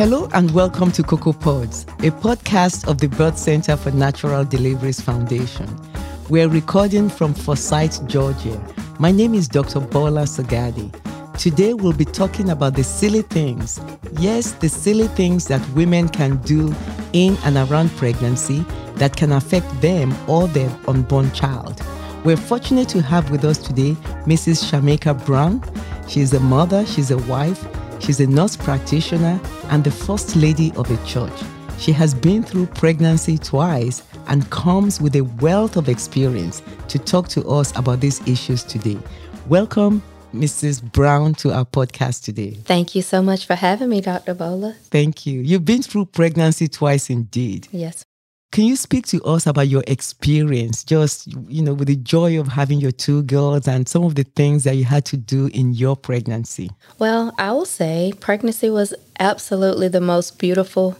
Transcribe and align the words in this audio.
Hello 0.00 0.30
and 0.32 0.50
welcome 0.52 0.90
to 0.92 1.02
Cocoa 1.02 1.34
Pods, 1.34 1.82
a 1.98 2.10
podcast 2.10 2.88
of 2.88 2.96
the 2.96 3.06
Birth 3.06 3.36
Center 3.36 3.76
for 3.76 3.90
Natural 3.90 4.46
Deliveries 4.46 4.98
Foundation. 4.98 5.68
We're 6.30 6.48
recording 6.48 7.10
from 7.10 7.34
Forsyth, 7.34 8.06
Georgia. 8.06 8.58
My 8.98 9.10
name 9.10 9.34
is 9.34 9.46
Dr. 9.46 9.78
Bola 9.80 10.22
Sagadi. 10.22 10.90
Today 11.38 11.74
we'll 11.74 11.92
be 11.92 12.06
talking 12.06 12.48
about 12.48 12.76
the 12.76 12.82
silly 12.82 13.20
things. 13.20 13.78
Yes, 14.18 14.52
the 14.52 14.70
silly 14.70 15.06
things 15.08 15.48
that 15.48 15.60
women 15.74 16.08
can 16.08 16.38
do 16.44 16.74
in 17.12 17.36
and 17.44 17.58
around 17.58 17.90
pregnancy 17.98 18.64
that 18.94 19.18
can 19.18 19.32
affect 19.32 19.68
them 19.82 20.16
or 20.26 20.48
their 20.48 20.74
unborn 20.88 21.30
child. 21.32 21.82
We're 22.24 22.38
fortunate 22.38 22.88
to 22.88 23.02
have 23.02 23.30
with 23.30 23.44
us 23.44 23.58
today 23.58 23.92
Mrs. 24.24 24.64
Charneika 24.64 25.12
Brown. 25.26 25.62
She's 26.08 26.32
a 26.32 26.40
mother, 26.40 26.86
she's 26.86 27.10
a 27.10 27.18
wife, 27.18 27.62
she's 28.00 28.20
a 28.20 28.26
nurse 28.26 28.56
practitioner, 28.56 29.40
and 29.70 29.84
the 29.84 29.90
first 29.90 30.36
lady 30.36 30.72
of 30.76 30.90
a 30.90 31.06
church. 31.06 31.32
She 31.78 31.92
has 31.92 32.12
been 32.12 32.42
through 32.42 32.66
pregnancy 32.66 33.38
twice 33.38 34.02
and 34.26 34.48
comes 34.50 35.00
with 35.00 35.16
a 35.16 35.22
wealth 35.40 35.76
of 35.76 35.88
experience 35.88 36.62
to 36.88 36.98
talk 36.98 37.28
to 37.28 37.46
us 37.48 37.76
about 37.76 38.00
these 38.00 38.20
issues 38.28 38.62
today. 38.64 38.98
Welcome, 39.48 40.02
Mrs. 40.34 40.82
Brown, 40.82 41.34
to 41.34 41.52
our 41.52 41.64
podcast 41.64 42.24
today. 42.24 42.52
Thank 42.64 42.94
you 42.94 43.02
so 43.02 43.22
much 43.22 43.46
for 43.46 43.54
having 43.54 43.88
me, 43.88 44.00
Dr. 44.00 44.34
Bola. 44.34 44.74
Thank 44.90 45.26
you. 45.26 45.40
You've 45.40 45.64
been 45.64 45.82
through 45.82 46.06
pregnancy 46.06 46.68
twice 46.68 47.10
indeed. 47.10 47.68
Yes. 47.72 48.04
Can 48.52 48.64
you 48.64 48.74
speak 48.74 49.06
to 49.06 49.22
us 49.22 49.46
about 49.46 49.68
your 49.68 49.84
experience, 49.86 50.82
just, 50.82 51.28
you 51.46 51.62
know, 51.62 51.72
with 51.72 51.86
the 51.86 51.94
joy 51.94 52.40
of 52.40 52.48
having 52.48 52.80
your 52.80 52.90
two 52.90 53.22
girls 53.22 53.68
and 53.68 53.88
some 53.88 54.02
of 54.02 54.16
the 54.16 54.24
things 54.24 54.64
that 54.64 54.74
you 54.74 54.84
had 54.84 55.04
to 55.06 55.16
do 55.16 55.46
in 55.54 55.72
your 55.72 55.94
pregnancy? 55.94 56.68
Well, 56.98 57.32
I 57.38 57.52
will 57.52 57.64
say 57.64 58.12
pregnancy 58.18 58.68
was 58.68 58.92
absolutely 59.20 59.86
the 59.86 60.00
most 60.00 60.40
beautiful 60.40 60.98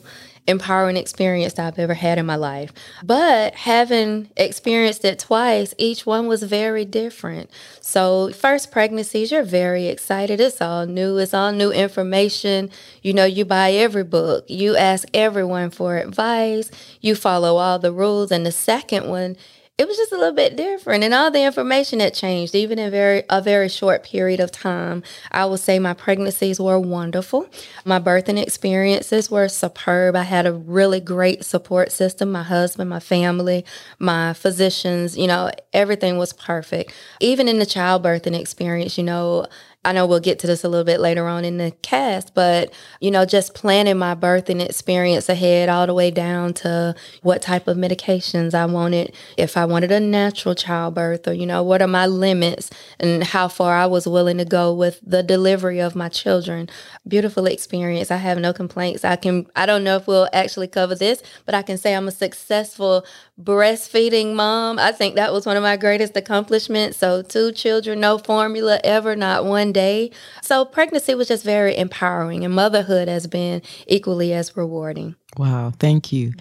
empowering 0.50 0.96
experience 0.96 1.58
I've 1.58 1.78
ever 1.78 1.94
had 1.94 2.18
in 2.18 2.26
my 2.26 2.36
life. 2.36 2.72
But 3.02 3.54
having 3.54 4.28
experienced 4.36 5.04
it 5.04 5.18
twice, 5.18 5.72
each 5.78 6.04
one 6.04 6.26
was 6.26 6.42
very 6.42 6.84
different. 6.84 7.50
So, 7.80 8.30
first 8.32 8.70
pregnancies, 8.70 9.32
you're 9.32 9.42
very 9.42 9.86
excited. 9.86 10.40
It's 10.40 10.60
all 10.60 10.86
new, 10.86 11.16
it's 11.18 11.32
all 11.32 11.52
new 11.52 11.70
information. 11.70 12.70
You 13.02 13.14
know, 13.14 13.24
you 13.24 13.44
buy 13.44 13.72
every 13.72 14.04
book, 14.04 14.44
you 14.48 14.76
ask 14.76 15.08
everyone 15.14 15.70
for 15.70 15.96
advice, 15.96 16.70
you 17.00 17.14
follow 17.14 17.56
all 17.56 17.78
the 17.78 17.92
rules. 17.92 18.30
And 18.30 18.44
the 18.44 18.52
second 18.52 19.08
one, 19.08 19.36
it 19.80 19.88
was 19.88 19.96
just 19.96 20.12
a 20.12 20.18
little 20.18 20.34
bit 20.34 20.56
different 20.56 21.02
and 21.02 21.14
all 21.14 21.30
the 21.30 21.42
information 21.42 22.00
had 22.00 22.12
changed 22.12 22.54
even 22.54 22.78
in 22.78 22.90
very 22.90 23.22
a 23.30 23.40
very 23.40 23.66
short 23.66 24.04
period 24.04 24.38
of 24.38 24.52
time. 24.52 25.02
I 25.32 25.46
would 25.46 25.60
say 25.60 25.78
my 25.78 25.94
pregnancies 25.94 26.60
were 26.60 26.78
wonderful. 26.78 27.48
My 27.86 27.98
birthing 27.98 28.38
experiences 28.38 29.30
were 29.30 29.48
superb. 29.48 30.16
I 30.16 30.24
had 30.24 30.44
a 30.44 30.52
really 30.52 31.00
great 31.00 31.46
support 31.46 31.92
system 31.92 32.30
my 32.30 32.42
husband 32.42 32.90
my 32.90 33.00
family 33.00 33.64
my 33.98 34.34
physicians 34.34 35.16
you 35.16 35.26
know 35.26 35.50
everything 35.72 36.18
was 36.18 36.34
perfect. 36.34 36.92
Even 37.20 37.48
in 37.48 37.58
the 37.58 37.64
childbirthing 37.64 38.38
experience 38.38 38.98
you 38.98 39.04
know 39.04 39.46
I 39.82 39.92
know 39.92 40.06
we'll 40.06 40.20
get 40.20 40.38
to 40.40 40.46
this 40.46 40.62
a 40.62 40.68
little 40.68 40.84
bit 40.84 41.00
later 41.00 41.26
on 41.26 41.42
in 41.42 41.56
the 41.56 41.70
cast, 41.82 42.34
but 42.34 42.70
you 43.00 43.10
know, 43.10 43.24
just 43.24 43.54
planning 43.54 43.96
my 43.96 44.14
birthing 44.14 44.62
experience 44.62 45.30
ahead 45.30 45.70
all 45.70 45.86
the 45.86 45.94
way 45.94 46.10
down 46.10 46.52
to 46.54 46.94
what 47.22 47.40
type 47.40 47.66
of 47.66 47.78
medications 47.78 48.52
I 48.52 48.66
wanted, 48.66 49.14
if 49.38 49.56
I 49.56 49.64
wanted 49.64 49.90
a 49.90 49.98
natural 49.98 50.54
childbirth 50.54 51.26
or 51.26 51.32
you 51.32 51.46
know, 51.46 51.62
what 51.62 51.80
are 51.80 51.88
my 51.88 52.06
limits 52.06 52.70
and 52.98 53.24
how 53.24 53.48
far 53.48 53.74
I 53.74 53.86
was 53.86 54.06
willing 54.06 54.36
to 54.36 54.44
go 54.44 54.74
with 54.74 55.00
the 55.02 55.22
delivery 55.22 55.80
of 55.80 55.96
my 55.96 56.10
children. 56.10 56.68
Beautiful 57.08 57.46
experience. 57.46 58.10
I 58.10 58.16
have 58.16 58.38
no 58.38 58.52
complaints. 58.52 59.02
I 59.02 59.16
can 59.16 59.46
I 59.56 59.64
don't 59.64 59.82
know 59.82 59.96
if 59.96 60.06
we'll 60.06 60.28
actually 60.34 60.68
cover 60.68 60.94
this, 60.94 61.22
but 61.46 61.54
I 61.54 61.62
can 61.62 61.78
say 61.78 61.94
I'm 61.94 62.08
a 62.08 62.12
successful 62.12 63.06
breastfeeding 63.42 64.34
mom. 64.34 64.78
I 64.78 64.92
think 64.92 65.16
that 65.16 65.32
was 65.32 65.46
one 65.46 65.56
of 65.56 65.62
my 65.62 65.76
greatest 65.76 66.16
accomplishments. 66.16 66.98
So 66.98 67.22
two 67.22 67.52
children, 67.52 68.00
no 68.00 68.18
formula 68.18 68.80
ever, 68.84 69.16
not 69.16 69.44
one 69.44 69.72
day. 69.72 70.10
So 70.42 70.64
pregnancy 70.64 71.14
was 71.14 71.28
just 71.28 71.44
very 71.44 71.76
empowering, 71.76 72.44
and 72.44 72.54
motherhood 72.54 73.08
has 73.08 73.26
been 73.26 73.62
equally 73.86 74.32
as 74.32 74.56
rewarding. 74.56 75.16
Wow, 75.36 75.72
thank 75.78 76.12
you. 76.12 76.32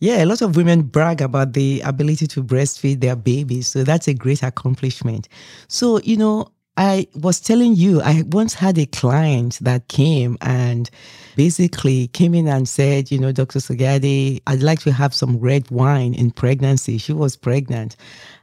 Yeah, 0.00 0.22
a 0.22 0.26
lot 0.26 0.42
of 0.42 0.56
women 0.56 0.82
brag 0.82 1.20
about 1.20 1.54
the 1.54 1.80
ability 1.80 2.28
to 2.28 2.44
breastfeed 2.44 3.00
their 3.00 3.16
babies. 3.16 3.66
So 3.66 3.82
that's 3.82 4.06
a 4.06 4.14
great 4.14 4.44
accomplishment. 4.44 5.28
So, 5.66 5.98
you 6.00 6.16
know, 6.16 6.52
I 6.78 7.08
was 7.12 7.40
telling 7.40 7.74
you, 7.74 8.00
I 8.02 8.22
once 8.28 8.54
had 8.54 8.78
a 8.78 8.86
client 8.86 9.58
that 9.62 9.88
came 9.88 10.38
and 10.40 10.88
basically 11.34 12.06
came 12.06 12.36
in 12.36 12.46
and 12.46 12.68
said, 12.68 13.10
you 13.10 13.18
know, 13.18 13.32
Dr. 13.32 13.58
Sagadi, 13.58 14.40
I'd 14.46 14.62
like 14.62 14.78
to 14.82 14.92
have 14.92 15.12
some 15.12 15.38
red 15.38 15.68
wine 15.72 16.14
in 16.14 16.30
pregnancy. 16.30 16.96
She 16.98 17.12
was 17.12 17.36
pregnant. 17.36 17.96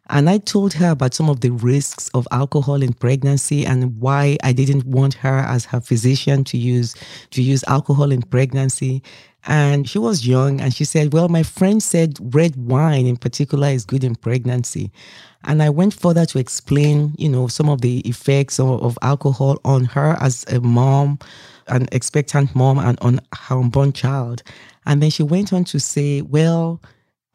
And 0.09 0.29
I 0.29 0.39
told 0.39 0.73
her 0.73 0.89
about 0.89 1.13
some 1.13 1.29
of 1.29 1.39
the 1.39 1.51
risks 1.51 2.09
of 2.09 2.27
alcohol 2.29 2.83
in 2.83 2.91
pregnancy 2.91 3.65
and 3.65 3.97
why 4.01 4.35
I 4.43 4.51
didn't 4.51 4.85
want 4.85 5.13
her 5.15 5.37
as 5.39 5.63
her 5.65 5.79
physician 5.79 6.43
to 6.43 6.57
use 6.57 6.93
to 7.31 7.41
use 7.41 7.63
alcohol 7.69 8.11
in 8.11 8.21
pregnancy. 8.21 9.01
And 9.47 9.87
she 9.87 9.99
was 9.99 10.25
young 10.25 10.59
and 10.59 10.73
she 10.73 10.85
said, 10.85 11.13
Well, 11.13 11.29
my 11.29 11.43
friend 11.43 11.81
said 11.81 12.17
red 12.33 12.55
wine 12.55 13.05
in 13.05 13.17
particular 13.17 13.67
is 13.67 13.85
good 13.85 14.03
in 14.03 14.15
pregnancy. 14.15 14.91
And 15.43 15.61
I 15.61 15.69
went 15.69 15.93
further 15.93 16.25
to 16.25 16.39
explain, 16.39 17.13
you 17.17 17.29
know, 17.29 17.47
some 17.47 17.69
of 17.69 17.81
the 17.81 17.99
effects 17.99 18.59
of, 18.59 18.81
of 18.81 18.97
alcohol 19.03 19.59
on 19.63 19.85
her 19.85 20.17
as 20.19 20.43
a 20.51 20.59
mom, 20.59 21.19
an 21.67 21.87
expectant 21.91 22.55
mom, 22.55 22.79
and 22.79 22.97
on 23.01 23.19
her 23.33 23.59
unborn 23.59 23.93
child. 23.93 24.41
And 24.87 25.03
then 25.03 25.11
she 25.11 25.21
went 25.21 25.53
on 25.53 25.63
to 25.65 25.79
say, 25.79 26.21
Well, 26.21 26.81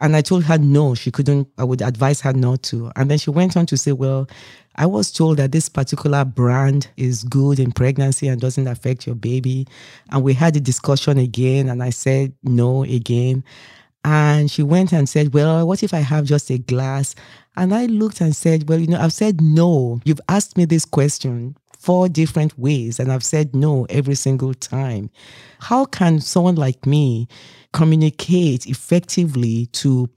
and 0.01 0.17
I 0.17 0.23
told 0.23 0.45
her 0.45 0.59
no, 0.59 0.95
she 0.95 1.11
couldn't, 1.11 1.49
I 1.59 1.65
would 1.65 1.83
advise 1.83 2.21
her 2.23 2.33
not 2.33 2.63
to. 2.65 2.91
And 2.97 3.11
then 3.11 3.19
she 3.19 3.31
went 3.31 3.57
on 3.57 3.67
to 3.67 3.77
say, 3.77 3.93
Well, 3.93 4.29
I 4.77 4.87
was 4.87 5.13
told 5.13 5.37
that 5.37 5.53
this 5.53 5.69
particular 5.69 6.25
brand 6.25 6.89
is 6.97 7.25
good 7.25 7.59
in 7.59 7.73
pregnancy 7.73 8.29
and 8.29 8.41
doesn't 8.41 8.67
affect 8.67 9.07
your 9.07 9.17
baby. 9.17 9.67
And 10.11 10.23
we 10.23 10.33
had 10.33 10.57
a 10.57 10.61
discussion 10.61 11.19
again, 11.19 11.69
and 11.69 11.83
I 11.83 11.91
said 11.91 12.33
no 12.43 12.85
again. 12.85 13.45
And 14.03 14.51
she 14.51 14.63
went 14.63 14.93
and 14.93 15.09
said, 15.09 15.35
Well, 15.35 15.67
what 15.67 15.83
if 15.83 15.93
I 15.93 15.99
have 15.99 16.25
just 16.25 16.51
a 16.51 16.59
glass? 16.59 17.15
And 17.57 17.75
I 17.75 17.87
looked 17.87 18.23
and 18.23 18.35
said, 18.35 18.69
Well, 18.69 18.79
you 18.79 18.87
know, 18.87 19.01
I've 19.01 19.13
said 19.13 19.43
no. 19.43 20.01
You've 20.05 20.21
asked 20.29 20.57
me 20.57 20.65
this 20.65 20.87
question 20.87 21.57
four 21.81 22.09
different 22.09 22.59
ways, 22.59 23.01
and 23.01 23.11
I've 23.11 23.25
said 23.25 23.57
no 23.57 23.87
every 23.89 24.15
single 24.15 24.53
time. 24.55 25.11
How 25.61 25.87
can 25.87 26.21
someone 26.21 26.57
like 26.57 26.87
me 26.87 27.27
communicate 27.73 28.67
effectively 28.67 29.67
to 29.67 30.09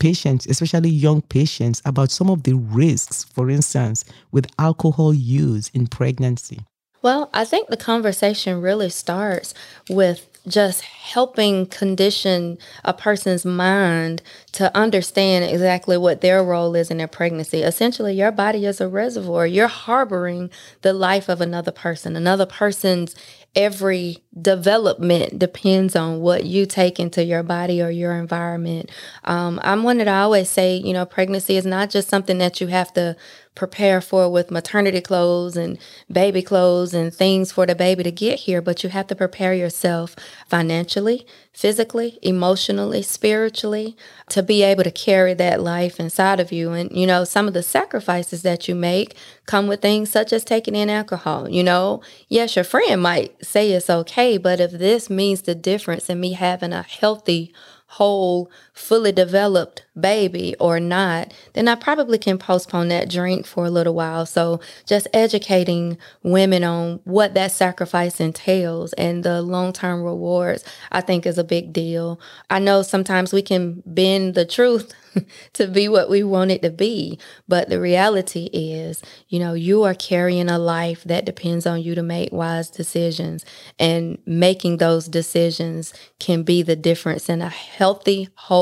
patients, 0.00 0.46
especially 0.46 0.90
young 0.90 1.22
patients, 1.22 1.80
about 1.84 2.10
some 2.10 2.28
of 2.28 2.42
the 2.42 2.54
risks, 2.54 3.22
for 3.22 3.48
instance, 3.48 4.04
with 4.32 4.50
alcohol 4.58 5.14
use 5.14 5.68
in 5.68 5.86
pregnancy? 5.86 6.60
Well, 7.02 7.30
I 7.32 7.44
think 7.44 7.68
the 7.68 7.76
conversation 7.76 8.60
really 8.60 8.90
starts 8.90 9.54
with 9.88 10.31
just 10.46 10.82
helping 10.82 11.66
condition 11.66 12.58
a 12.84 12.92
person's 12.92 13.44
mind 13.44 14.22
to 14.52 14.74
understand 14.76 15.44
exactly 15.44 15.96
what 15.96 16.20
their 16.20 16.42
role 16.42 16.74
is 16.74 16.90
in 16.90 16.98
their 16.98 17.06
pregnancy. 17.06 17.62
Essentially, 17.62 18.14
your 18.14 18.32
body 18.32 18.66
is 18.66 18.80
a 18.80 18.88
reservoir. 18.88 19.46
You're 19.46 19.68
harboring 19.68 20.50
the 20.82 20.92
life 20.92 21.28
of 21.28 21.40
another 21.40 21.72
person, 21.72 22.16
another 22.16 22.46
person's 22.46 23.14
every 23.54 24.18
development 24.40 25.38
depends 25.38 25.94
on 25.94 26.20
what 26.20 26.44
you 26.44 26.64
take 26.64 26.98
into 26.98 27.22
your 27.22 27.42
body 27.42 27.82
or 27.82 27.90
your 27.90 28.14
environment. 28.14 28.90
Um, 29.24 29.60
I'm 29.62 29.82
one 29.82 29.98
that 29.98 30.08
I 30.08 30.20
always 30.22 30.48
say, 30.48 30.76
you 30.76 30.92
know, 30.94 31.04
pregnancy 31.04 31.56
is 31.56 31.66
not 31.66 31.90
just 31.90 32.08
something 32.08 32.38
that 32.38 32.60
you 32.60 32.68
have 32.68 32.92
to 32.94 33.14
prepare 33.54 34.00
for 34.00 34.30
with 34.30 34.50
maternity 34.50 35.00
clothes 35.00 35.56
and 35.56 35.78
baby 36.10 36.42
clothes 36.42 36.94
and 36.94 37.12
things 37.12 37.52
for 37.52 37.66
the 37.66 37.74
baby 37.74 38.02
to 38.02 38.10
get 38.10 38.40
here, 38.40 38.62
but 38.62 38.82
you 38.82 38.88
have 38.90 39.06
to 39.06 39.14
prepare 39.14 39.52
yourself 39.52 40.16
financially, 40.46 41.26
physically, 41.52 42.18
emotionally, 42.22 43.02
spiritually 43.02 43.96
to 44.30 44.42
be 44.42 44.62
able 44.62 44.84
to 44.84 44.90
carry 44.90 45.34
that 45.34 45.60
life 45.60 46.00
inside 46.00 46.40
of 46.40 46.50
you. 46.50 46.72
And, 46.72 46.90
you 46.92 47.06
know, 47.06 47.24
some 47.24 47.46
of 47.46 47.54
the 47.54 47.62
sacrifices 47.62 48.42
that 48.42 48.68
you 48.68 48.74
make 48.74 49.16
come 49.44 49.66
with 49.66 49.82
things 49.82 50.10
such 50.10 50.32
as 50.32 50.44
taking 50.44 50.74
in 50.74 50.88
alcohol. 50.88 51.48
You 51.48 51.62
know, 51.62 52.02
yes, 52.28 52.56
your 52.56 52.64
friend 52.64 53.02
might 53.02 53.44
say 53.44 53.70
it's 53.72 53.90
okay, 53.90 54.38
but 54.38 54.60
if 54.60 54.72
this 54.72 55.10
means 55.10 55.42
the 55.42 55.54
difference 55.54 56.08
in 56.08 56.20
me 56.20 56.32
having 56.32 56.72
a 56.72 56.82
healthy, 56.82 57.52
whole, 57.92 58.50
fully 58.72 59.12
developed 59.12 59.84
baby 59.98 60.54
or 60.58 60.80
not, 60.80 61.32
then 61.52 61.68
I 61.68 61.74
probably 61.74 62.18
can 62.18 62.38
postpone 62.38 62.88
that 62.88 63.10
drink 63.10 63.46
for 63.46 63.66
a 63.66 63.70
little 63.70 63.94
while. 63.94 64.24
So 64.24 64.60
just 64.86 65.06
educating 65.12 65.98
women 66.22 66.64
on 66.64 67.00
what 67.04 67.34
that 67.34 67.52
sacrifice 67.52 68.20
entails 68.20 68.92
and 68.94 69.24
the 69.24 69.42
long 69.42 69.72
term 69.72 70.02
rewards, 70.02 70.64
I 70.90 71.02
think 71.02 71.26
is 71.26 71.38
a 71.38 71.44
big 71.44 71.72
deal. 71.72 72.18
I 72.48 72.58
know 72.58 72.82
sometimes 72.82 73.32
we 73.32 73.42
can 73.42 73.82
bend 73.84 74.34
the 74.34 74.46
truth 74.46 74.94
to 75.52 75.66
be 75.66 75.88
what 75.88 76.08
we 76.08 76.22
want 76.22 76.50
it 76.50 76.62
to 76.62 76.70
be. 76.70 77.18
But 77.48 77.68
the 77.68 77.80
reality 77.80 78.48
is, 78.52 79.02
you 79.28 79.38
know, 79.38 79.52
you 79.54 79.82
are 79.82 79.94
carrying 79.94 80.48
a 80.48 80.58
life 80.58 81.04
that 81.04 81.24
depends 81.24 81.66
on 81.66 81.82
you 81.82 81.94
to 81.94 82.02
make 82.02 82.32
wise 82.32 82.70
decisions. 82.70 83.44
And 83.78 84.18
making 84.26 84.78
those 84.78 85.08
decisions 85.08 85.92
can 86.18 86.42
be 86.42 86.62
the 86.62 86.76
difference 86.76 87.28
in 87.28 87.42
a 87.42 87.48
healthy, 87.48 88.28
whole 88.34 88.61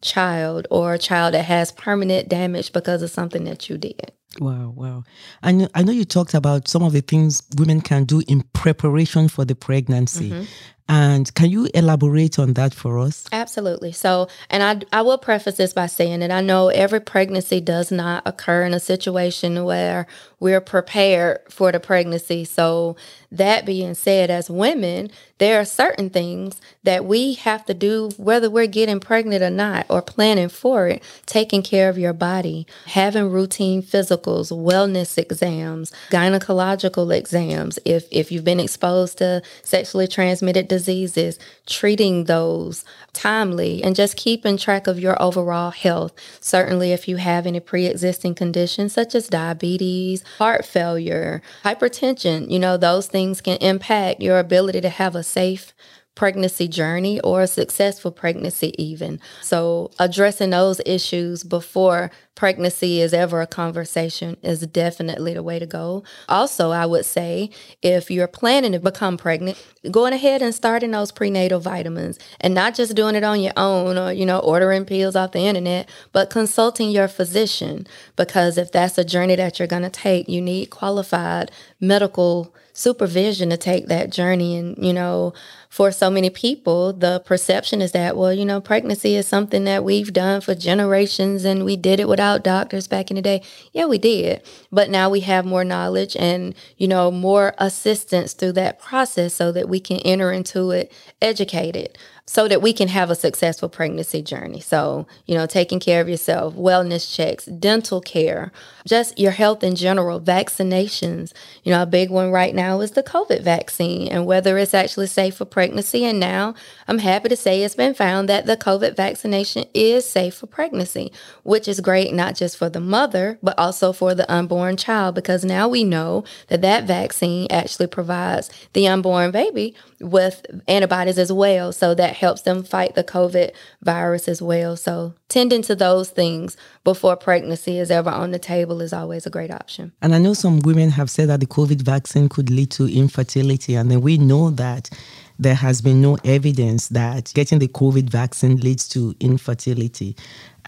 child 0.00 0.66
or 0.70 0.94
a 0.94 0.98
child 0.98 1.34
that 1.34 1.44
has 1.44 1.72
permanent 1.72 2.28
damage 2.28 2.72
because 2.72 3.02
of 3.02 3.10
something 3.10 3.44
that 3.44 3.68
you 3.68 3.78
did. 3.78 4.12
Wow, 4.40 4.72
wow. 4.76 5.04
I 5.42 5.52
know, 5.52 5.68
I 5.74 5.82
know 5.82 5.92
you 5.92 6.04
talked 6.04 6.34
about 6.34 6.68
some 6.68 6.82
of 6.82 6.92
the 6.92 7.00
things 7.00 7.42
women 7.56 7.80
can 7.80 8.04
do 8.04 8.22
in 8.28 8.42
preparation 8.52 9.28
for 9.28 9.44
the 9.44 9.54
pregnancy. 9.54 10.30
Mm-hmm. 10.30 10.44
And 10.88 11.32
can 11.34 11.50
you 11.50 11.68
elaborate 11.74 12.38
on 12.38 12.54
that 12.54 12.72
for 12.72 12.98
us? 12.98 13.26
Absolutely. 13.30 13.92
So, 13.92 14.28
and 14.48 14.62
I, 14.62 14.98
I 14.98 15.02
will 15.02 15.18
preface 15.18 15.56
this 15.56 15.74
by 15.74 15.86
saying 15.86 16.20
that 16.20 16.30
I 16.30 16.40
know 16.40 16.68
every 16.68 17.00
pregnancy 17.00 17.60
does 17.60 17.92
not 17.92 18.22
occur 18.24 18.64
in 18.64 18.72
a 18.72 18.80
situation 18.80 19.64
where 19.64 20.06
we're 20.40 20.62
prepared 20.62 21.40
for 21.50 21.72
the 21.72 21.80
pregnancy. 21.80 22.44
So, 22.44 22.96
that 23.30 23.66
being 23.66 23.94
said, 23.94 24.30
as 24.30 24.48
women, 24.48 25.10
there 25.36 25.60
are 25.60 25.64
certain 25.64 26.08
things 26.08 26.60
that 26.82 27.04
we 27.04 27.34
have 27.34 27.64
to 27.66 27.74
do, 27.74 28.10
whether 28.16 28.48
we're 28.48 28.66
getting 28.66 29.00
pregnant 29.00 29.42
or 29.42 29.50
not, 29.50 29.84
or 29.90 30.00
planning 30.00 30.48
for 30.48 30.88
it, 30.88 31.02
taking 31.26 31.62
care 31.62 31.90
of 31.90 31.98
your 31.98 32.14
body, 32.14 32.66
having 32.86 33.30
routine 33.30 33.82
physicals, 33.82 34.50
wellness 34.50 35.18
exams, 35.18 35.92
gynecological 36.10 37.14
exams. 37.14 37.78
If, 37.84 38.06
if 38.10 38.32
you've 38.32 38.44
been 38.44 38.60
exposed 38.60 39.18
to 39.18 39.42
sexually 39.62 40.08
transmitted 40.08 40.68
diseases, 40.78 41.38
treating 41.66 42.24
those 42.24 42.84
timely, 43.12 43.82
and 43.82 43.96
just 43.96 44.16
keeping 44.16 44.56
track 44.56 44.86
of 44.86 45.00
your 45.00 45.20
overall 45.20 45.70
health. 45.70 46.12
Certainly, 46.40 46.92
if 46.92 47.08
you 47.08 47.16
have 47.16 47.46
any 47.46 47.60
pre 47.60 47.86
existing 47.86 48.34
conditions 48.34 48.92
such 48.92 49.14
as 49.14 49.28
diabetes, 49.28 50.22
heart 50.38 50.64
failure, 50.64 51.42
hypertension, 51.64 52.50
you 52.50 52.58
know, 52.58 52.76
those 52.76 53.06
things 53.08 53.40
can 53.40 53.56
impact 53.58 54.22
your 54.22 54.38
ability 54.38 54.80
to 54.80 54.88
have 54.88 55.14
a 55.14 55.22
safe 55.22 55.74
pregnancy 56.18 56.66
journey 56.66 57.20
or 57.20 57.42
a 57.42 57.46
successful 57.46 58.10
pregnancy, 58.10 58.74
even. 58.76 59.20
So, 59.40 59.92
addressing 60.00 60.50
those 60.50 60.80
issues 60.84 61.44
before 61.44 62.10
pregnancy 62.38 63.00
is 63.00 63.12
ever 63.12 63.40
a 63.40 63.48
conversation 63.48 64.36
is 64.44 64.64
definitely 64.68 65.34
the 65.34 65.42
way 65.42 65.58
to 65.58 65.66
go. 65.66 66.04
Also, 66.28 66.70
I 66.70 66.86
would 66.86 67.04
say 67.04 67.50
if 67.82 68.12
you're 68.12 68.28
planning 68.28 68.70
to 68.72 68.78
become 68.78 69.16
pregnant, 69.16 69.58
going 69.90 70.12
ahead 70.12 70.40
and 70.40 70.54
starting 70.54 70.92
those 70.92 71.10
prenatal 71.10 71.58
vitamins 71.58 72.16
and 72.40 72.54
not 72.54 72.76
just 72.76 72.94
doing 72.94 73.16
it 73.16 73.24
on 73.24 73.40
your 73.40 73.54
own 73.56 73.98
or, 73.98 74.12
you 74.12 74.24
know, 74.24 74.38
ordering 74.38 74.84
pills 74.84 75.16
off 75.16 75.32
the 75.32 75.40
internet, 75.40 75.90
but 76.12 76.30
consulting 76.30 76.92
your 76.92 77.08
physician 77.08 77.88
because 78.14 78.56
if 78.56 78.70
that's 78.70 78.96
a 78.98 79.04
journey 79.04 79.34
that 79.34 79.58
you're 79.58 79.66
going 79.66 79.82
to 79.82 79.90
take, 79.90 80.28
you 80.28 80.40
need 80.40 80.66
qualified 80.70 81.50
medical 81.80 82.54
supervision 82.78 83.50
to 83.50 83.56
take 83.56 83.88
that 83.88 84.08
journey 84.08 84.56
and 84.56 84.78
you 84.78 84.92
know 84.92 85.32
for 85.68 85.90
so 85.90 86.08
many 86.08 86.30
people 86.30 86.92
the 86.92 87.20
perception 87.26 87.82
is 87.82 87.90
that 87.90 88.16
well 88.16 88.32
you 88.32 88.44
know 88.44 88.60
pregnancy 88.60 89.16
is 89.16 89.26
something 89.26 89.64
that 89.64 89.82
we've 89.82 90.12
done 90.12 90.40
for 90.40 90.54
generations 90.54 91.44
and 91.44 91.64
we 91.64 91.76
did 91.76 91.98
it 91.98 92.06
without 92.06 92.27
doctors 92.36 92.86
back 92.86 93.10
in 93.10 93.14
the 93.16 93.22
day. 93.22 93.42
Yeah 93.72 93.86
we 93.86 93.96
did. 93.96 94.42
But 94.70 94.90
now 94.90 95.08
we 95.08 95.20
have 95.20 95.46
more 95.46 95.64
knowledge 95.64 96.16
and 96.16 96.54
you 96.76 96.88
know 96.88 97.10
more 97.10 97.54
assistance 97.58 98.34
through 98.34 98.52
that 98.52 98.78
process 98.78 99.32
so 99.32 99.52
that 99.52 99.68
we 99.68 99.80
can 99.80 99.98
enter 100.00 100.30
into 100.32 100.70
it 100.72 100.92
educated 101.22 101.96
so 102.28 102.46
that 102.46 102.60
we 102.60 102.74
can 102.74 102.88
have 102.88 103.08
a 103.08 103.14
successful 103.14 103.70
pregnancy 103.70 104.20
journey. 104.20 104.60
So, 104.60 105.06
you 105.24 105.34
know, 105.34 105.46
taking 105.46 105.80
care 105.80 106.02
of 106.02 106.10
yourself, 106.10 106.54
wellness 106.54 107.10
checks, 107.10 107.46
dental 107.46 108.02
care, 108.02 108.52
just 108.86 109.18
your 109.18 109.30
health 109.30 109.64
in 109.64 109.74
general, 109.74 110.20
vaccinations. 110.20 111.32
You 111.64 111.72
know, 111.72 111.82
a 111.82 111.86
big 111.86 112.10
one 112.10 112.30
right 112.30 112.54
now 112.54 112.82
is 112.82 112.90
the 112.90 113.02
COVID 113.02 113.40
vaccine 113.40 114.08
and 114.08 114.26
whether 114.26 114.58
it's 114.58 114.74
actually 114.74 115.06
safe 115.06 115.36
for 115.36 115.46
pregnancy. 115.46 116.04
And 116.04 116.20
now 116.20 116.52
I'm 116.86 116.98
happy 116.98 117.30
to 117.30 117.36
say 117.36 117.62
it's 117.62 117.74
been 117.74 117.94
found 117.94 118.28
that 118.28 118.44
the 118.44 118.58
COVID 118.58 118.94
vaccination 118.94 119.64
is 119.72 120.06
safe 120.06 120.34
for 120.34 120.46
pregnancy, 120.46 121.10
which 121.44 121.66
is 121.66 121.80
great 121.80 122.12
not 122.12 122.34
just 122.34 122.58
for 122.58 122.68
the 122.68 122.78
mother, 122.78 123.38
but 123.42 123.58
also 123.58 123.90
for 123.90 124.14
the 124.14 124.30
unborn 124.30 124.76
child, 124.76 125.14
because 125.14 125.46
now 125.46 125.66
we 125.66 125.82
know 125.82 126.24
that 126.48 126.60
that 126.60 126.84
vaccine 126.84 127.46
actually 127.48 127.86
provides 127.86 128.50
the 128.74 128.86
unborn 128.86 129.30
baby 129.30 129.74
with 129.98 130.44
antibodies 130.68 131.18
as 131.18 131.32
well. 131.32 131.72
So 131.72 131.94
that 131.94 132.17
helps 132.18 132.42
them 132.42 132.62
fight 132.62 132.94
the 132.94 133.04
COVID 133.04 133.52
virus 133.82 134.28
as 134.28 134.42
well. 134.42 134.76
So 134.76 135.14
tending 135.28 135.62
to 135.62 135.74
those 135.74 136.10
things 136.10 136.56
before 136.84 137.16
pregnancy 137.16 137.78
is 137.78 137.90
ever 137.90 138.10
on 138.10 138.30
the 138.30 138.38
table 138.38 138.80
is 138.80 138.92
always 138.92 139.26
a 139.26 139.30
great 139.30 139.50
option. 139.50 139.92
And 140.02 140.14
I 140.14 140.18
know 140.18 140.34
some 140.34 140.60
women 140.60 140.90
have 140.90 141.10
said 141.10 141.28
that 141.28 141.40
the 141.40 141.46
COVID 141.46 141.82
vaccine 141.82 142.28
could 142.28 142.50
lead 142.50 142.70
to 142.72 142.86
infertility. 142.86 143.74
And 143.74 143.90
then 143.90 144.00
we 144.00 144.18
know 144.18 144.50
that 144.50 144.90
there 145.38 145.54
has 145.54 145.80
been 145.80 146.02
no 146.02 146.18
evidence 146.24 146.88
that 146.88 147.32
getting 147.34 147.60
the 147.60 147.68
COVID 147.68 148.10
vaccine 148.10 148.56
leads 148.56 148.88
to 148.88 149.14
infertility. 149.20 150.16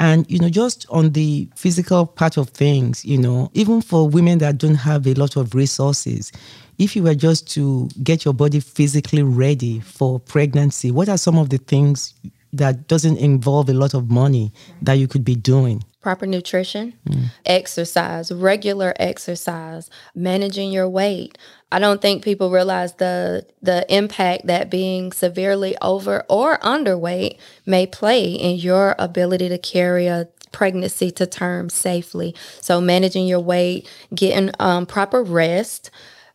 And, 0.01 0.29
you 0.31 0.39
know, 0.39 0.49
just 0.49 0.87
on 0.89 1.11
the 1.11 1.47
physical 1.55 2.07
part 2.07 2.39
of 2.39 2.49
things, 2.49 3.05
you 3.05 3.19
know, 3.19 3.51
even 3.53 3.83
for 3.83 4.09
women 4.09 4.39
that 4.39 4.57
don't 4.57 4.77
have 4.77 5.07
a 5.07 5.13
lot 5.13 5.37
of 5.37 5.55
resources, 5.55 6.33
if 6.79 6.97
you 6.97 7.03
were 7.03 7.15
just 7.15 7.51
to 7.53 7.87
get 8.03 8.25
your 8.25 8.33
body 8.33 8.61
physically 8.61 9.23
ready 9.23 9.79
for 9.81 10.19
pregnancy, 10.19 10.91
what 10.91 11.11
are 11.11 11.19
some 11.19 11.37
of 11.37 11.51
the 11.51 11.59
things 11.59 12.15
that 12.55 12.89
doesn't 12.89 13.19
involve 13.19 13.69
a 13.69 13.75
lot 13.75 13.93
of 13.93 14.11
money 14.11 14.53
that 14.81 14.95
you 14.95 15.07
could 15.07 15.23
be 15.23 15.37
doing? 15.37 15.85
Proper 16.01 16.25
nutrition, 16.25 16.95
mm. 17.07 17.27
exercise, 17.45 18.33
regular 18.33 18.95
exercise, 18.97 19.91
managing 20.15 20.73
your 20.73 20.89
weight. 20.89 21.37
I 21.71 21.79
don't 21.79 22.01
think 22.01 22.25
people 22.25 22.51
realize 22.51 22.95
the 22.95 23.47
the 23.61 23.85
impact 23.95 24.47
that 24.47 24.71
being 24.71 25.13
severely 25.13 25.77
over 25.83 26.25
or 26.29 26.59
underweight 26.59 27.39
may 27.67 27.87
play 27.87 28.33
in 28.33 28.57
your 28.57 28.95
ability 28.99 29.51
to 29.51 29.59
carry 29.59 30.07
a 30.07 30.29
pregnancy 30.53 31.11
to 31.13 31.27
term 31.27 31.69
safely. 31.71 32.35
So 32.61 32.81
managing 32.81 33.27
your 33.27 33.41
weight, 33.41 33.89
getting 34.15 34.51
um, 34.59 34.87
proper 34.87 35.23
rest, 35.23 35.91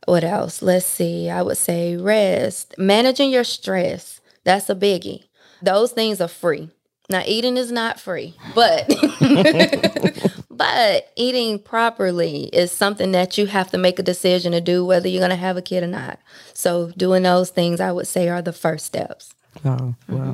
what 0.05 0.23
else? 0.23 0.61
Let's 0.61 0.85
see. 0.85 1.29
I 1.29 1.41
would 1.41 1.57
say 1.57 1.97
rest, 1.97 2.75
managing 2.77 3.31
your 3.31 3.43
stress. 3.43 4.21
That's 4.43 4.69
a 4.69 4.75
biggie. 4.75 5.23
Those 5.61 5.91
things 5.91 6.21
are 6.21 6.27
free. 6.27 6.69
Now, 7.09 7.21
eating 7.25 7.57
is 7.57 7.71
not 7.71 7.99
free, 7.99 8.35
but 8.55 8.87
but 10.49 11.11
eating 11.15 11.59
properly 11.59 12.45
is 12.45 12.71
something 12.71 13.11
that 13.11 13.37
you 13.37 13.45
have 13.45 13.69
to 13.71 13.77
make 13.77 13.99
a 13.99 14.03
decision 14.03 14.53
to 14.53 14.61
do 14.61 14.83
whether 14.83 15.07
you're 15.07 15.19
going 15.19 15.29
to 15.29 15.35
have 15.35 15.57
a 15.57 15.61
kid 15.61 15.83
or 15.83 15.87
not. 15.87 16.19
So, 16.53 16.91
doing 16.97 17.23
those 17.23 17.51
things, 17.51 17.79
I 17.79 17.91
would 17.91 18.07
say, 18.07 18.27
are 18.29 18.41
the 18.41 18.53
first 18.53 18.85
steps. 18.87 19.35
Wow, 19.63 19.95
wow. 20.07 20.17
Mm-hmm. 20.17 20.33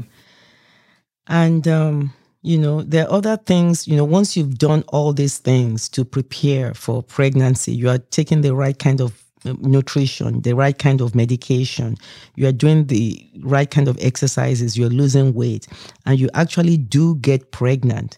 And 1.27 1.67
um, 1.67 2.13
you 2.41 2.57
know, 2.57 2.81
there 2.81 3.05
are 3.05 3.11
other 3.11 3.37
things. 3.37 3.87
You 3.87 3.97
know, 3.97 4.05
once 4.05 4.35
you've 4.37 4.57
done 4.57 4.83
all 4.87 5.13
these 5.13 5.37
things 5.37 5.89
to 5.89 6.05
prepare 6.05 6.73
for 6.73 7.03
pregnancy, 7.03 7.73
you 7.73 7.89
are 7.89 7.99
taking 7.99 8.41
the 8.41 8.55
right 8.55 8.77
kind 8.77 9.01
of 9.01 9.20
nutrition, 9.45 10.41
the 10.41 10.53
right 10.53 10.77
kind 10.77 11.01
of 11.01 11.15
medication, 11.15 11.97
you 12.35 12.47
are 12.47 12.51
doing 12.51 12.87
the 12.87 13.27
right 13.41 13.69
kind 13.69 13.87
of 13.87 13.97
exercises, 14.01 14.77
you're 14.77 14.89
losing 14.89 15.33
weight, 15.33 15.67
and 16.05 16.19
you 16.19 16.29
actually 16.33 16.77
do 16.77 17.15
get 17.15 17.51
pregnant. 17.51 18.17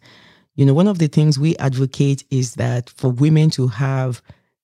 You 0.56 0.66
know, 0.66 0.74
one 0.74 0.88
of 0.88 1.00
the 1.00 1.08
things 1.08 1.40
we 1.40 1.56
advocate 1.58 2.24
is 2.30 2.56
that 2.56 2.90
for 2.92 3.10
women 3.10 3.50
to 3.52 3.68
have 3.68 4.22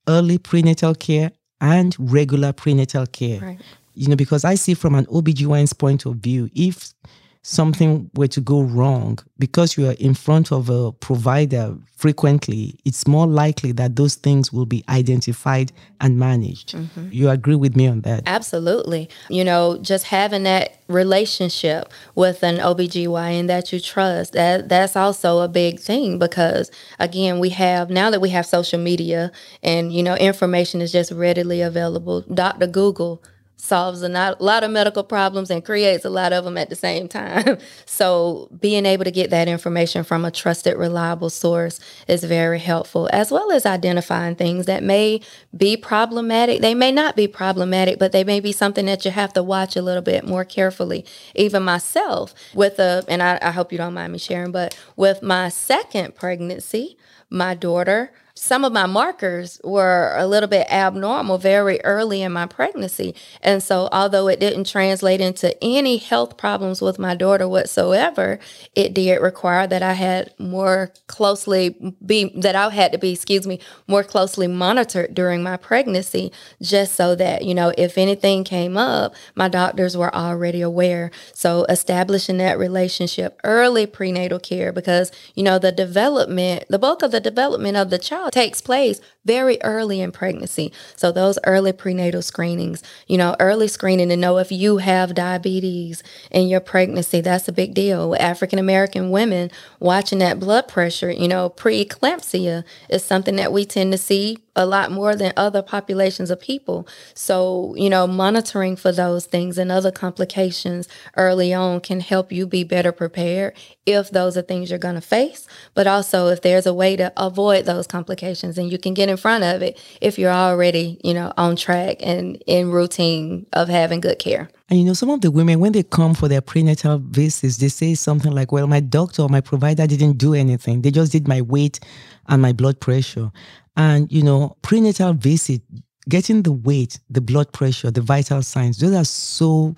early 0.08 0.38
prenatal 0.38 0.94
care 0.94 1.32
and 1.62 1.96
regular 2.00 2.54
prenatal 2.54 3.06
care. 3.08 3.40
Right. 3.40 3.60
You 3.96 4.08
know, 4.08 4.16
because 4.16 4.46
I 4.46 4.56
see 4.56 4.76
from 4.76 4.96
an 4.96 5.06
OBGYN's 5.08 5.74
point 5.74 6.06
of 6.06 6.18
view, 6.18 6.50
if 6.54 6.94
something 7.42 8.10
were 8.16 8.28
to 8.28 8.42
go 8.42 8.62
wrong, 8.62 9.18
because 9.38 9.78
you 9.78 9.88
are 9.88 9.96
in 10.00 10.14
front 10.14 10.52
of 10.52 10.70
a 10.70 10.92
provider 10.92 11.76
frequently, 11.96 12.80
it's 12.86 13.08
more 13.08 13.28
likely 13.28 13.72
that 13.74 13.96
those 13.96 14.16
things 14.16 14.54
will 14.54 14.66
be 14.66 14.84
identified 14.88 15.72
and 16.00 16.18
managed. 16.18 16.74
Mm-hmm. 16.74 17.10
You 17.12 17.30
agree 17.30 17.56
with 17.56 17.76
me 17.76 17.88
on 17.88 18.02
that? 18.02 18.24
Absolutely. 18.26 19.10
You 19.30 19.44
know, 19.44 19.78
just 19.82 20.06
having 20.06 20.44
that 20.44 20.82
relationship 20.88 21.92
with 22.16 22.42
an 22.42 22.58
OBGYN 22.58 23.48
that 23.48 23.74
you 23.74 23.80
trust, 23.80 24.34
that 24.34 24.70
that's 24.70 24.96
also 24.96 25.40
a 25.40 25.48
big 25.48 25.80
thing 25.80 26.20
because 26.20 26.72
again, 27.00 27.40
we 27.40 27.50
have 27.50 27.90
now 27.90 28.10
that 28.10 28.22
we 28.22 28.30
have 28.30 28.46
social 28.46 28.80
media 28.80 29.32
and 29.62 29.92
you 29.92 30.02
know 30.02 30.16
information 30.16 30.82
is 30.82 30.92
just 30.92 31.12
readily 31.12 31.62
available. 31.62 32.22
Dr. 32.22 32.68
Google 32.68 33.22
solves 33.60 34.02
a 34.02 34.10
lot 34.40 34.64
of 34.64 34.72
medical 34.72 35.04
problems 35.04 35.52
and 35.52 35.64
creates 35.64 36.06
a 36.06 36.10
lot 36.10 36.32
of 36.32 36.46
them 36.46 36.58
at 36.58 36.70
the 36.70 36.76
same 36.76 37.08
time. 37.08 37.58
So, 37.86 38.50
being 38.62 38.86
able 38.86 39.04
to 39.04 39.12
get 39.12 39.30
that 39.32 39.48
information 39.50 40.04
from 40.04 40.24
a 40.24 40.32
trusted, 40.32 40.78
reliable 40.78 41.30
source 41.30 41.80
is 42.08 42.24
very 42.24 42.60
helpful, 42.60 43.10
as 43.12 43.30
well 43.30 43.52
as 43.52 43.66
identifying 43.66 44.36
things 44.36 44.68
that 44.68 44.84
may 44.84 45.22
be 45.56 45.76
problematic. 45.76 46.62
They 46.62 46.74
may 46.74 46.92
not 46.92 47.16
be 47.18 47.28
problematic, 47.28 48.00
but 48.00 48.12
they 48.14 48.24
may 48.24 48.40
be 48.40 48.54
something 48.54 48.86
that 48.86 49.04
you 49.04 49.12
have 49.12 49.34
to 49.34 49.44
watch 49.44 49.76
a 49.76 49.82
little 49.82 50.02
bit 50.02 50.26
more 50.26 50.46
carefully. 50.46 51.06
Even 51.36 51.64
myself, 51.64 52.34
with 52.54 52.80
a, 52.80 53.04
and 53.10 53.22
I, 53.22 53.38
I 53.42 53.52
hope 53.52 53.72
you 53.72 53.78
don't 53.78 53.94
mind 53.94 54.14
me 54.14 54.20
sharing, 54.20 54.52
but 54.52 54.78
with 54.96 55.22
my 55.22 55.50
second 55.50 56.16
pregnancy, 56.16 56.98
my 57.30 57.54
daughter 57.54 58.12
some 58.40 58.64
of 58.64 58.72
my 58.72 58.86
markers 58.86 59.60
were 59.66 60.16
a 60.18 60.26
little 60.26 60.48
bit 60.48 60.66
abnormal 60.72 61.38
very 61.38 61.84
early 61.84 62.22
in 62.22 62.32
my 62.32 62.46
pregnancy. 62.46 63.14
And 63.42 63.62
so, 63.62 63.90
although 63.92 64.30
it 64.30 64.40
didn't 64.40 64.66
translate 64.66 65.20
into 65.20 65.62
any 65.62 65.98
health 65.98 66.38
problems 66.38 66.82
with 66.82 66.98
my 66.98 67.16
daughter 67.16 67.50
whatsoever, 67.50 68.40
it 68.76 68.94
did 68.94 69.22
require 69.22 69.68
that 69.68 69.84
I 69.84 69.94
had 69.94 70.34
more 70.40 70.94
closely 71.08 71.96
be, 72.06 72.32
that 72.40 72.56
I 72.56 72.70
had 72.70 72.94
to 72.94 72.98
be, 72.98 73.12
excuse 73.12 73.46
me, 73.46 73.60
more 73.88 74.06
closely 74.06 74.48
monitored 74.48 75.14
during 75.14 75.44
my 75.44 75.58
pregnancy, 75.58 76.32
just 76.62 76.96
so 76.96 77.16
that, 77.16 77.44
you 77.44 77.54
know, 77.54 77.74
if 77.78 77.98
anything 77.98 78.46
came 78.46 78.78
up, 78.78 79.16
my 79.36 79.50
doctors 79.50 79.98
were 79.98 80.16
already 80.16 80.62
aware. 80.62 81.12
So, 81.34 81.66
establishing 81.66 82.38
that 82.38 82.58
relationship, 82.58 83.38
early 83.44 83.86
prenatal 83.86 84.40
care, 84.40 84.72
because, 84.72 85.12
you 85.36 85.44
know, 85.44 85.60
the 85.60 85.74
development, 85.74 86.64
the 86.70 86.80
bulk 86.80 87.02
of 87.02 87.12
the 87.12 87.20
development 87.20 87.76
of 87.76 87.90
the 87.90 87.98
child 87.98 88.29
takes 88.32 88.62
place 88.62 89.00
very 89.26 89.62
early 89.64 90.02
in 90.02 90.12
pregnancy. 90.12 90.72
So 90.96 91.12
those 91.12 91.38
early 91.46 91.72
prenatal 91.72 92.22
screenings, 92.22 92.84
you 93.08 93.18
know, 93.18 93.36
early 93.40 93.68
screening 93.68 94.10
to 94.10 94.18
know 94.18 94.38
if 94.38 94.52
you 94.52 94.78
have 94.78 95.14
diabetes 95.14 96.04
in 96.32 96.48
your 96.48 96.60
pregnancy, 96.60 97.22
that's 97.22 97.48
a 97.48 97.52
big 97.52 97.74
deal. 97.74 98.16
African 98.20 98.60
American 98.60 99.12
women 99.12 99.52
watching 99.80 100.20
that 100.20 100.40
blood 100.40 100.68
pressure, 100.68 101.12
you 101.12 101.28
know, 101.28 101.50
preeclampsia 101.50 102.64
is 102.90 103.04
something 103.04 103.36
that 103.36 103.54
we 103.54 103.66
tend 103.66 103.92
to 103.92 103.98
see 103.98 104.38
a 104.60 104.66
lot 104.66 104.92
more 104.92 105.16
than 105.16 105.32
other 105.38 105.62
populations 105.62 106.30
of 106.30 106.40
people. 106.40 106.86
So, 107.14 107.74
you 107.78 107.90
know, 107.90 108.06
monitoring 108.06 108.76
for 108.76 108.92
those 108.92 109.26
things 109.26 109.58
and 109.58 109.72
other 109.72 109.90
complications 109.90 110.90
early 111.16 111.54
on 111.54 111.80
can 111.80 112.02
help 112.02 112.30
you 112.32 112.46
be 112.46 112.66
better 112.66 112.92
prepared 112.92 113.56
if 113.86 114.12
those 114.12 114.36
are 114.36 114.42
things 114.42 114.70
you're 114.70 114.78
going 114.78 114.96
to 114.96 115.02
face, 115.02 115.48
but 115.74 115.88
also 115.88 116.28
if 116.28 116.42
there's 116.42 116.66
a 116.66 116.74
way 116.74 116.98
to 116.98 117.12
avoid 117.16 117.66
those 117.66 117.88
complications 117.88 118.58
and 118.58 118.70
you 118.70 118.78
can 118.78 118.94
get 118.94 119.08
in 119.08 119.16
front 119.16 119.46
of 119.46 119.62
it 119.62 119.82
if 120.02 120.20
you're 120.20 120.30
already, 120.30 121.00
you 121.04 121.14
know, 121.14 121.32
on 121.38 121.56
track 121.56 121.98
and 122.02 122.44
in 122.46 122.70
routine 122.70 123.46
of 123.54 123.70
having 123.70 124.02
good 124.02 124.20
care. 124.20 124.50
And 124.70 124.78
you 124.78 124.86
know, 124.86 124.94
some 124.94 125.10
of 125.10 125.22
the 125.22 125.32
women, 125.32 125.60
when 125.60 125.72
they 125.72 125.82
come 125.82 126.14
for 126.14 126.28
their 126.28 126.42
prenatal 126.42 127.00
visits, 127.00 127.58
they 127.58 127.70
say 127.70 127.96
something 127.96 128.32
like, 128.32 128.52
Well, 128.52 128.68
my 128.68 128.82
doctor 128.82 129.24
or 129.24 129.30
my 129.30 129.42
provider 129.42 129.88
didn't 129.88 130.20
do 130.20 130.36
anything. 130.36 130.84
They 130.84 130.92
just 130.92 131.12
did 131.12 131.28
my 131.28 131.42
weight 131.42 131.80
and 132.28 132.42
my 132.42 132.54
blood 132.54 132.80
pressure. 132.80 133.32
And, 133.78 134.12
you 134.12 134.24
know, 134.24 134.58
prenatal 134.62 135.14
visit, 135.14 135.62
getting 136.08 136.42
the 136.42 136.52
weight, 136.52 137.00
the 137.10 137.22
blood 137.22 137.52
pressure, 137.54 137.92
the 137.92 138.02
vital 138.02 138.42
signs, 138.42 138.80
those 138.80 138.94
are 138.94 139.06
so, 139.06 139.76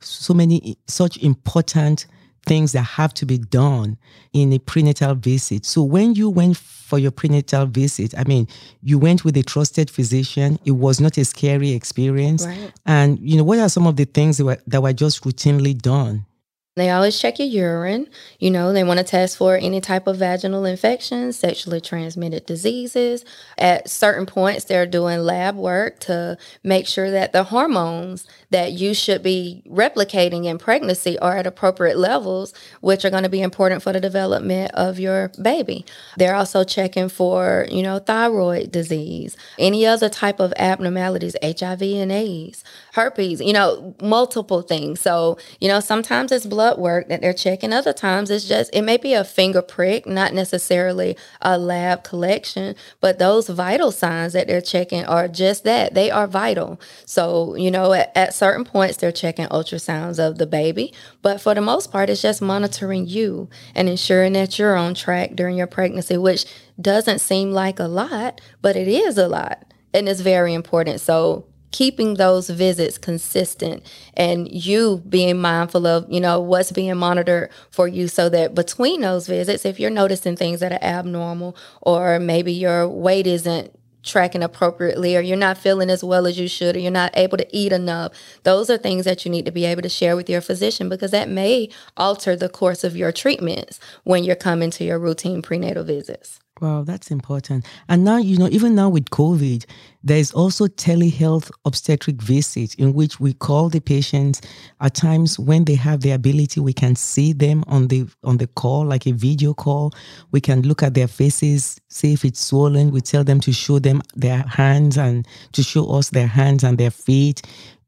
so 0.00 0.32
many, 0.34 0.76
such 0.86 1.18
important 1.18 2.06
things 2.46 2.72
that 2.72 2.82
have 2.82 3.14
to 3.14 3.26
be 3.26 3.38
done 3.38 3.96
in 4.32 4.52
a 4.52 4.58
prenatal 4.58 5.14
visit. 5.14 5.64
So 5.64 5.82
when 5.82 6.14
you 6.14 6.28
went 6.28 6.56
for 6.56 6.98
your 6.98 7.10
prenatal 7.10 7.66
visit, 7.66 8.14
I 8.18 8.24
mean, 8.24 8.48
you 8.82 8.98
went 8.98 9.24
with 9.24 9.36
a 9.36 9.42
trusted 9.42 9.88
physician. 9.90 10.58
It 10.64 10.72
was 10.72 11.00
not 11.00 11.16
a 11.18 11.24
scary 11.24 11.70
experience. 11.70 12.46
Right. 12.46 12.72
And 12.84 13.18
you 13.20 13.36
know, 13.36 13.44
what 13.44 13.58
are 13.58 13.68
some 13.68 13.86
of 13.86 13.96
the 13.96 14.06
things 14.06 14.38
that 14.38 14.44
were, 14.44 14.58
that 14.66 14.82
were 14.82 14.92
just 14.92 15.22
routinely 15.24 15.76
done? 15.78 16.26
They 16.74 16.88
always 16.88 17.20
check 17.20 17.38
your 17.38 17.48
urine. 17.48 18.08
You 18.38 18.50
know, 18.50 18.72
they 18.72 18.82
want 18.82 18.98
to 18.98 19.04
test 19.04 19.36
for 19.36 19.56
any 19.56 19.80
type 19.82 20.06
of 20.06 20.16
vaginal 20.16 20.64
infections, 20.64 21.38
sexually 21.38 21.82
transmitted 21.82 22.46
diseases. 22.46 23.26
At 23.58 23.90
certain 23.90 24.24
points, 24.24 24.64
they're 24.64 24.86
doing 24.86 25.20
lab 25.20 25.54
work 25.54 25.98
to 26.00 26.38
make 26.64 26.86
sure 26.86 27.10
that 27.10 27.32
the 27.32 27.44
hormones 27.44 28.26
that 28.52 28.72
you 28.72 28.94
should 28.94 29.22
be 29.22 29.62
replicating 29.66 30.44
in 30.44 30.58
pregnancy 30.58 31.18
are 31.18 31.36
at 31.36 31.46
appropriate 31.46 31.96
levels, 31.96 32.52
which 32.80 33.04
are 33.04 33.10
going 33.10 33.22
to 33.22 33.28
be 33.28 33.40
important 33.40 33.82
for 33.82 33.92
the 33.92 34.00
development 34.00 34.70
of 34.74 34.98
your 34.98 35.32
baby. 35.40 35.84
They're 36.16 36.34
also 36.34 36.62
checking 36.62 37.08
for, 37.08 37.66
you 37.70 37.82
know, 37.82 37.98
thyroid 37.98 38.70
disease, 38.70 39.36
any 39.58 39.86
other 39.86 40.08
type 40.08 40.38
of 40.38 40.52
abnormalities, 40.56 41.34
HIV 41.42 41.82
and 41.82 42.12
AIDS, 42.12 42.62
herpes, 42.92 43.40
you 43.40 43.54
know, 43.54 43.94
multiple 44.02 44.62
things. 44.62 45.00
So, 45.00 45.38
you 45.58 45.68
know, 45.68 45.80
sometimes 45.80 46.30
it's 46.30 46.46
blood 46.46 46.78
work 46.78 47.08
that 47.08 47.22
they're 47.22 47.32
checking. 47.32 47.72
Other 47.72 47.94
times 47.94 48.30
it's 48.30 48.46
just, 48.46 48.70
it 48.74 48.82
may 48.82 48.98
be 48.98 49.14
a 49.14 49.24
finger 49.24 49.62
prick, 49.62 50.06
not 50.06 50.34
necessarily 50.34 51.16
a 51.40 51.56
lab 51.56 52.04
collection, 52.04 52.76
but 53.00 53.18
those 53.18 53.48
vital 53.48 53.90
signs 53.90 54.34
that 54.34 54.46
they're 54.46 54.60
checking 54.60 55.04
are 55.06 55.26
just 55.26 55.64
that. 55.64 55.94
They 55.94 56.10
are 56.10 56.26
vital. 56.26 56.78
So, 57.06 57.54
you 57.54 57.70
know, 57.70 57.94
at, 57.94 58.12
at 58.14 58.34
certain 58.42 58.64
points 58.64 58.96
they're 58.96 59.12
checking 59.12 59.46
ultrasounds 59.46 60.18
of 60.18 60.36
the 60.38 60.46
baby, 60.48 60.92
but 61.22 61.40
for 61.40 61.54
the 61.54 61.60
most 61.60 61.92
part, 61.92 62.10
it's 62.10 62.20
just 62.20 62.42
monitoring 62.42 63.06
you 63.06 63.48
and 63.72 63.88
ensuring 63.88 64.32
that 64.32 64.58
you're 64.58 64.74
on 64.74 64.94
track 64.94 65.36
during 65.36 65.56
your 65.56 65.68
pregnancy, 65.68 66.16
which 66.16 66.44
doesn't 66.80 67.20
seem 67.20 67.52
like 67.52 67.78
a 67.78 67.84
lot, 67.84 68.40
but 68.60 68.74
it 68.74 68.88
is 68.88 69.16
a 69.16 69.28
lot. 69.28 69.64
And 69.94 70.08
it's 70.08 70.22
very 70.22 70.54
important. 70.54 71.00
So 71.00 71.46
keeping 71.70 72.14
those 72.14 72.50
visits 72.50 72.98
consistent 72.98 73.86
and 74.14 74.50
you 74.50 75.00
being 75.08 75.40
mindful 75.40 75.86
of 75.86 76.04
you 76.10 76.20
know 76.20 76.40
what's 76.40 76.72
being 76.72 76.96
monitored 76.96 77.48
for 77.70 77.88
you 77.88 78.06
so 78.08 78.28
that 78.28 78.54
between 78.54 79.00
those 79.00 79.26
visits 79.26 79.64
if 79.64 79.80
you're 79.80 79.88
noticing 79.88 80.36
things 80.36 80.60
that 80.60 80.70
are 80.70 80.82
abnormal 80.82 81.56
or 81.80 82.18
maybe 82.18 82.52
your 82.52 82.86
weight 82.86 83.26
isn't 83.26 83.74
tracking 84.02 84.42
appropriately 84.42 85.16
or 85.16 85.20
you're 85.20 85.36
not 85.36 85.58
feeling 85.58 85.90
as 85.90 86.04
well 86.04 86.26
as 86.26 86.38
you 86.38 86.48
should 86.48 86.76
or 86.76 86.80
you're 86.80 86.90
not 86.90 87.16
able 87.16 87.38
to 87.38 87.56
eat 87.56 87.72
enough 87.72 88.12
those 88.44 88.68
are 88.68 88.78
things 88.78 89.04
that 89.04 89.24
you 89.24 89.30
need 89.30 89.46
to 89.46 89.52
be 89.52 89.64
able 89.64 89.82
to 89.82 89.88
share 89.88 90.16
with 90.16 90.28
your 90.28 90.40
physician 90.40 90.88
because 90.88 91.12
that 91.12 91.28
may 91.28 91.68
alter 91.96 92.36
the 92.36 92.48
course 92.48 92.84
of 92.84 92.96
your 92.96 93.12
treatments 93.12 93.80
when 94.04 94.24
you're 94.24 94.36
coming 94.36 94.70
to 94.70 94.84
your 94.84 94.98
routine 94.98 95.42
prenatal 95.42 95.84
visits 95.84 96.41
Wow, 96.62 96.84
that's 96.84 97.10
important. 97.10 97.66
And 97.88 98.04
now, 98.04 98.18
you 98.18 98.38
know, 98.38 98.48
even 98.52 98.76
now 98.76 98.88
with 98.88 99.06
COVID, 99.06 99.66
there 100.04 100.18
is 100.18 100.30
also 100.30 100.68
telehealth 100.68 101.50
obstetric 101.64 102.22
visits 102.22 102.76
in 102.76 102.94
which 102.94 103.18
we 103.18 103.32
call 103.32 103.68
the 103.68 103.80
patients 103.80 104.40
at 104.80 104.94
times 104.94 105.40
when 105.40 105.64
they 105.64 105.74
have 105.74 106.02
the 106.02 106.12
ability, 106.12 106.60
we 106.60 106.72
can 106.72 106.94
see 106.94 107.32
them 107.32 107.64
on 107.66 107.88
the 107.88 108.06
on 108.22 108.36
the 108.36 108.46
call, 108.46 108.86
like 108.86 109.06
a 109.08 109.12
video 109.12 109.54
call. 109.54 109.90
We 110.30 110.40
can 110.40 110.62
look 110.62 110.84
at 110.84 110.94
their 110.94 111.08
faces, 111.08 111.80
see 111.88 112.12
if 112.12 112.24
it's 112.24 112.38
swollen. 112.38 112.92
We 112.92 113.00
tell 113.00 113.24
them 113.24 113.40
to 113.40 113.52
show 113.52 113.80
them 113.80 114.00
their 114.14 114.44
hands 114.44 114.96
and 114.96 115.26
to 115.54 115.64
show 115.64 115.90
us 115.90 116.10
their 116.10 116.28
hands 116.28 116.62
and 116.62 116.78
their 116.78 116.92
feet 116.92 117.42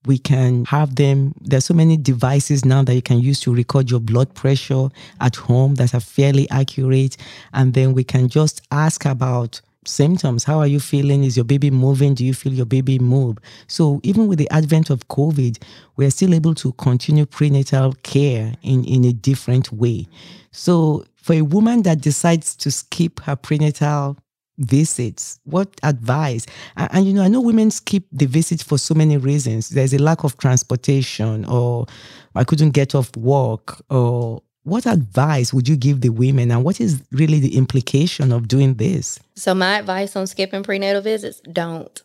we 0.07 0.19
can 0.19 0.65
have 0.67 0.97
them. 0.97 1.35
There's 1.41 1.65
so 1.65 1.75
many 1.75 1.97
devices 1.97 2.65
now 2.65 2.83
that 2.83 2.95
you 2.95 3.03
can 3.03 3.21
use 3.21 3.41
to 3.41 3.55
record 3.55 3.91
your 3.91 4.01
blood 4.01 4.35
pressure 4.35 4.89
at 5.21 5.37
home 5.37 5.77
that 5.77 5.95
are 5.95 6.01
fairly 6.01 6.49
accurate. 6.51 7.17
And 7.53 7.75
then 7.75 7.95
we 7.95 8.05
can 8.05 8.29
just 8.29 8.63
ask 8.71 9.05
about 9.05 9.61
symptoms. 9.87 10.45
How 10.45 10.59
are 10.59 10.67
you 10.67 10.81
feeling? 10.81 11.25
Is 11.25 11.37
your 11.37 11.45
baby 11.45 11.71
moving? 11.71 12.15
Do 12.15 12.25
you 12.25 12.35
feel 12.35 12.53
your 12.53 12.67
baby 12.67 12.99
move? 12.99 13.39
So 13.67 14.01
even 14.03 14.29
with 14.29 14.39
the 14.39 14.51
advent 14.51 14.91
of 14.91 15.09
COVID, 15.09 15.63
we 15.97 16.07
are 16.07 16.11
still 16.11 16.35
able 16.35 16.55
to 16.57 16.73
continue 16.73 17.27
prenatal 17.27 17.93
care 18.03 18.55
in, 18.63 18.85
in 18.85 19.05
a 19.05 19.13
different 19.13 19.73
way. 19.73 20.07
So 20.51 21.05
for 21.17 21.35
a 21.35 21.43
woman 21.43 21.83
that 21.83 22.01
decides 22.01 22.55
to 22.57 22.71
skip 22.71 23.21
her 23.21 23.37
prenatal 23.37 24.17
visits? 24.59 25.41
What 25.45 25.69
advice? 25.83 26.47
And, 26.77 26.89
and, 26.93 27.07
you 27.07 27.13
know 27.13 27.23
i 27.23 27.29
know 27.29 27.41
women 27.41 27.71
skip 27.71 28.05
the 28.13 28.27
visit 28.27 28.63
for 28.63 28.79
so 28.79 28.95
many 28.95 29.17
reasons. 29.17 29.71
There's 29.71 29.95
a 29.95 29.99
lack 29.99 30.25
of 30.25 30.37
transportation 30.39 31.45
or 31.47 31.87
i 32.35 32.45
couldn't 32.45 32.71
get 32.71 32.95
off 32.95 33.17
work 33.17 33.83
or 33.91 34.43
what 34.65 34.87
advice 34.87 35.53
would 35.53 35.69
you 35.69 35.77
give 35.77 36.01
the 36.01 36.09
women 36.09 36.51
and 36.51 36.65
what 36.65 36.81
is 36.81 37.03
really 37.13 37.39
the 37.39 37.57
implication 37.57 38.33
of 38.33 38.49
doing 38.49 38.75
this? 38.75 39.21
So 39.37 39.55
my 39.55 39.79
advice 39.79 40.17
on 40.17 40.27
skipping 40.27 40.63
prenatal 40.63 41.03
visits 41.03 41.41
don't. 41.41 42.03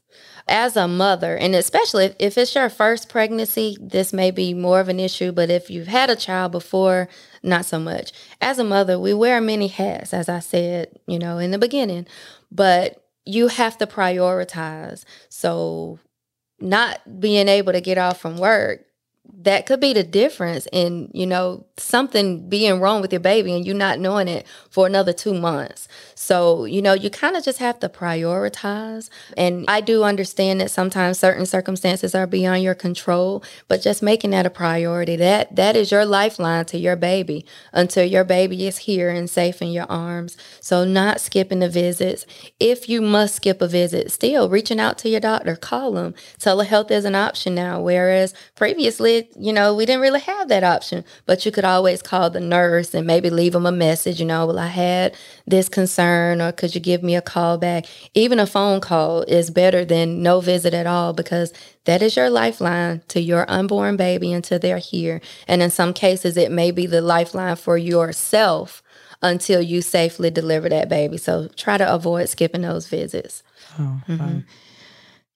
As 0.48 0.76
a 0.76 0.88
mother, 0.88 1.38
and 1.38 1.54
especially 1.56 2.16
if, 2.18 2.38
it's 2.38 2.56
your 2.56 2.70
first 2.70 3.08
pregnancy, 3.08 3.78
this 3.80 4.12
may 4.12 4.32
be 4.32 4.56
more 4.56 4.80
of 4.80 4.90
an 4.90 5.00
issue, 5.00 5.32
but 5.32 5.52
if 5.52 5.70
you've 5.70 5.88
had 5.88 6.10
a 6.10 6.16
child 6.16 6.52
before, 6.52 7.08
not 7.44 7.66
so 7.66 7.80
much. 7.80 8.12
As 8.42 8.58
a 8.58 8.64
mother, 8.64 9.00
we 9.00 9.14
wear 9.14 9.40
many 9.40 9.68
hats, 9.68 10.12
as 10.12 10.28
I 10.28 10.40
said, 10.40 11.00
you 11.06 11.20
know, 11.20 11.38
in 11.38 11.52
the 11.52 11.60
beginning, 11.60 12.08
but 12.52 13.04
you 13.26 13.48
have 13.48 13.78
to 13.78 13.88
prioritize. 13.88 15.04
So, 15.30 16.00
not 16.60 17.20
being 17.20 17.48
able 17.48 17.72
to 17.74 17.82
get 17.82 17.98
off 17.98 18.20
from 18.20 18.38
work 18.38 18.86
that 19.42 19.66
could 19.66 19.80
be 19.80 19.94
the 19.94 20.04
difference 20.04 20.68
in 20.72 21.10
you 21.14 21.26
know 21.26 21.66
something 21.78 22.50
being 22.50 22.80
wrong 22.80 23.02
with 23.02 23.14
your 23.14 23.20
baby 23.20 23.56
and 23.56 23.66
you 23.66 23.74
not 23.74 24.00
knowing 24.00 24.28
it 24.28 24.46
for 24.70 24.86
another 24.86 25.14
two 25.14 25.34
months. 25.34 25.88
So 26.16 26.66
you 26.66 26.82
know 26.82 26.94
you 26.94 27.10
kind 27.10 27.36
of 27.36 27.44
just 27.44 27.60
have 27.60 27.80
to 27.80 27.90
prioritize. 27.90 29.10
And 29.38 29.66
i 29.68 29.82
do 29.82 30.04
understand 30.04 30.62
that 30.62 30.72
sometimes 30.72 31.20
certain 31.20 31.46
circumstances 31.46 32.16
are 32.16 32.28
beyond 32.28 32.64
your 32.64 32.76
control 32.76 33.44
but 33.68 33.82
just 33.82 34.04
making 34.04 34.32
that 34.32 34.46
a 34.46 34.50
priority 34.50 35.16
that 35.18 35.56
that 35.56 35.76
is 35.76 35.92
your 35.92 36.06
lifeline 36.06 36.66
to 36.66 36.78
your 36.78 36.96
baby 36.96 37.46
until 37.74 38.04
your 38.04 38.24
baby 38.24 38.68
is 38.68 38.80
here 38.80 39.10
and 39.10 39.30
safe 39.30 39.62
in 39.62 39.70
your 39.70 39.90
arms. 39.90 40.38
So 40.60 40.84
not 40.84 41.22
skipping 41.22 41.60
the 41.60 41.70
visits. 41.70 42.26
If 42.60 42.90
you 42.90 43.02
must 43.02 43.36
skip 43.36 43.62
a 43.62 43.68
visit 43.68 44.12
still 44.12 44.50
reaching 44.50 44.80
out 44.80 44.98
to 45.00 45.10
your 45.10 45.20
doctor 45.20 45.56
call 45.56 45.92
them 45.94 46.14
telehealth 46.40 46.92
is 46.92 47.06
an 47.06 47.16
option 47.16 47.56
now 47.56 47.80
whereas 47.80 48.34
previously 48.56 49.19
you 49.38 49.54
know, 49.54 49.74
we 49.74 49.86
didn't 49.86 50.02
really 50.02 50.20
have 50.20 50.48
that 50.50 50.64
option, 50.64 51.04
but 51.26 51.46
you 51.46 51.52
could 51.52 51.66
always 51.66 52.02
call 52.02 52.30
the 52.30 52.40
nurse 52.40 52.94
and 52.94 53.08
maybe 53.08 53.30
leave 53.30 53.54
them 53.54 53.66
a 53.66 53.72
message, 53.72 54.20
you 54.20 54.26
know, 54.26 54.46
well, 54.46 54.60
I 54.60 54.68
had 54.68 55.16
this 55.48 55.70
concern, 55.70 56.42
or 56.42 56.52
could 56.52 56.76
you 56.76 56.82
give 56.82 57.04
me 57.04 57.16
a 57.16 57.22
call 57.22 57.58
back? 57.58 57.86
Even 58.14 58.40
a 58.40 58.48
phone 58.48 58.82
call 58.82 59.22
is 59.24 59.50
better 59.50 59.86
than 59.86 60.22
no 60.22 60.42
visit 60.42 60.74
at 60.74 60.88
all 60.88 61.14
because 61.14 61.54
that 61.86 62.02
is 62.02 62.16
your 62.16 62.30
lifeline 62.30 63.02
to 63.08 63.22
your 63.22 63.50
unborn 63.50 63.98
baby 63.98 64.32
until 64.32 64.60
they're 64.60 64.78
here. 64.78 65.22
And 65.48 65.62
in 65.62 65.72
some 65.72 65.94
cases, 65.94 66.38
it 66.38 66.52
may 66.52 66.72
be 66.72 66.86
the 66.86 67.02
lifeline 67.02 67.56
for 67.56 67.78
yourself 67.78 68.84
until 69.22 69.62
you 69.62 69.82
safely 69.82 70.30
deliver 70.30 70.70
that 70.70 70.90
baby. 70.90 71.18
So 71.18 71.48
try 71.56 71.78
to 71.78 71.94
avoid 71.94 72.30
skipping 72.30 72.62
those 72.62 72.88
visits. 72.88 73.44
Oh, 73.78 74.02
mm-hmm. 74.08 74.40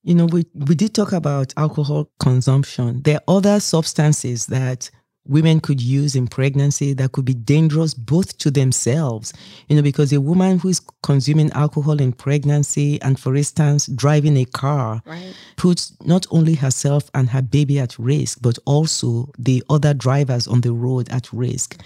You 0.04 0.16
know, 0.16 0.26
we, 0.26 0.46
we 0.54 0.76
did 0.76 0.94
talk 0.94 1.14
about 1.14 1.54
alcohol 1.56 2.10
consumption. 2.20 3.02
There 3.04 3.18
are 3.18 3.38
other 3.38 3.60
substances 3.60 4.48
that 4.48 4.90
women 5.26 5.62
could 5.62 5.82
use 5.82 6.16
in 6.16 6.28
pregnancy 6.28 6.94
that 6.94 7.14
could 7.14 7.26
be 7.26 7.34
dangerous 7.34 7.94
both 7.94 8.38
to 8.40 8.52
themselves, 8.52 9.34
you 9.70 9.76
know, 9.76 9.82
because 9.82 10.12
a 10.12 10.20
woman 10.20 10.60
who 10.60 10.70
is 10.70 10.82
consuming 11.02 11.52
alcohol 11.54 12.02
in 12.02 12.12
pregnancy 12.12 13.02
and, 13.02 13.20
for 13.20 13.36
instance, 13.36 13.88
driving 13.88 14.36
a 14.38 14.46
car 14.46 15.02
right. 15.06 15.34
puts 15.56 15.96
not 16.06 16.26
only 16.32 16.56
herself 16.56 17.10
and 17.14 17.30
her 17.30 17.42
baby 17.42 17.80
at 17.80 17.98
risk, 17.98 18.40
but 18.42 18.60
also 18.66 19.32
the 19.38 19.64
other 19.70 19.94
drivers 19.94 20.48
on 20.48 20.62
the 20.62 20.74
road 20.74 21.10
at 21.10 21.32
risk. 21.32 21.80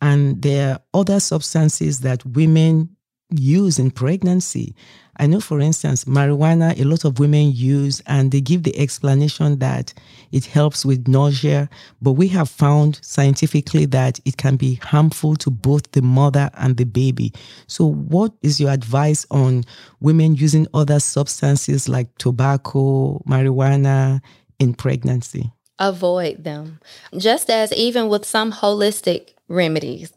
And 0.00 0.42
there 0.42 0.74
are 0.74 0.80
other 1.00 1.18
substances 1.18 2.00
that 2.00 2.24
women 2.24 2.96
use 3.30 3.78
in 3.78 3.90
pregnancy 3.90 4.74
I 5.16 5.26
know, 5.26 5.40
for 5.40 5.60
instance, 5.60 6.04
marijuana, 6.04 6.78
a 6.78 6.84
lot 6.84 7.04
of 7.04 7.18
women 7.18 7.52
use, 7.52 8.00
and 8.06 8.32
they 8.32 8.40
give 8.40 8.64
the 8.64 8.76
explanation 8.78 9.58
that 9.60 9.94
it 10.32 10.44
helps 10.44 10.84
with 10.84 11.06
nausea. 11.06 11.68
But 12.02 12.12
we 12.12 12.26
have 12.28 12.48
found 12.48 12.98
scientifically 13.02 13.86
that 13.86 14.18
it 14.24 14.36
can 14.36 14.56
be 14.56 14.74
harmful 14.76 15.36
to 15.36 15.50
both 15.50 15.92
the 15.92 16.02
mother 16.02 16.50
and 16.54 16.76
the 16.76 16.84
baby. 16.84 17.32
So, 17.68 17.86
what 17.86 18.32
is 18.42 18.58
your 18.58 18.70
advice 18.70 19.24
on 19.30 19.64
women 20.00 20.34
using 20.34 20.66
other 20.74 20.98
substances 20.98 21.88
like 21.88 22.16
tobacco, 22.18 23.22
marijuana 23.28 24.20
in 24.58 24.74
pregnancy? 24.74 25.52
Avoid 25.78 26.44
them. 26.44 26.80
Just 27.16 27.50
as 27.50 27.72
even 27.72 28.08
with 28.08 28.24
some 28.24 28.52
holistic 28.52 29.34
remedies, 29.48 30.12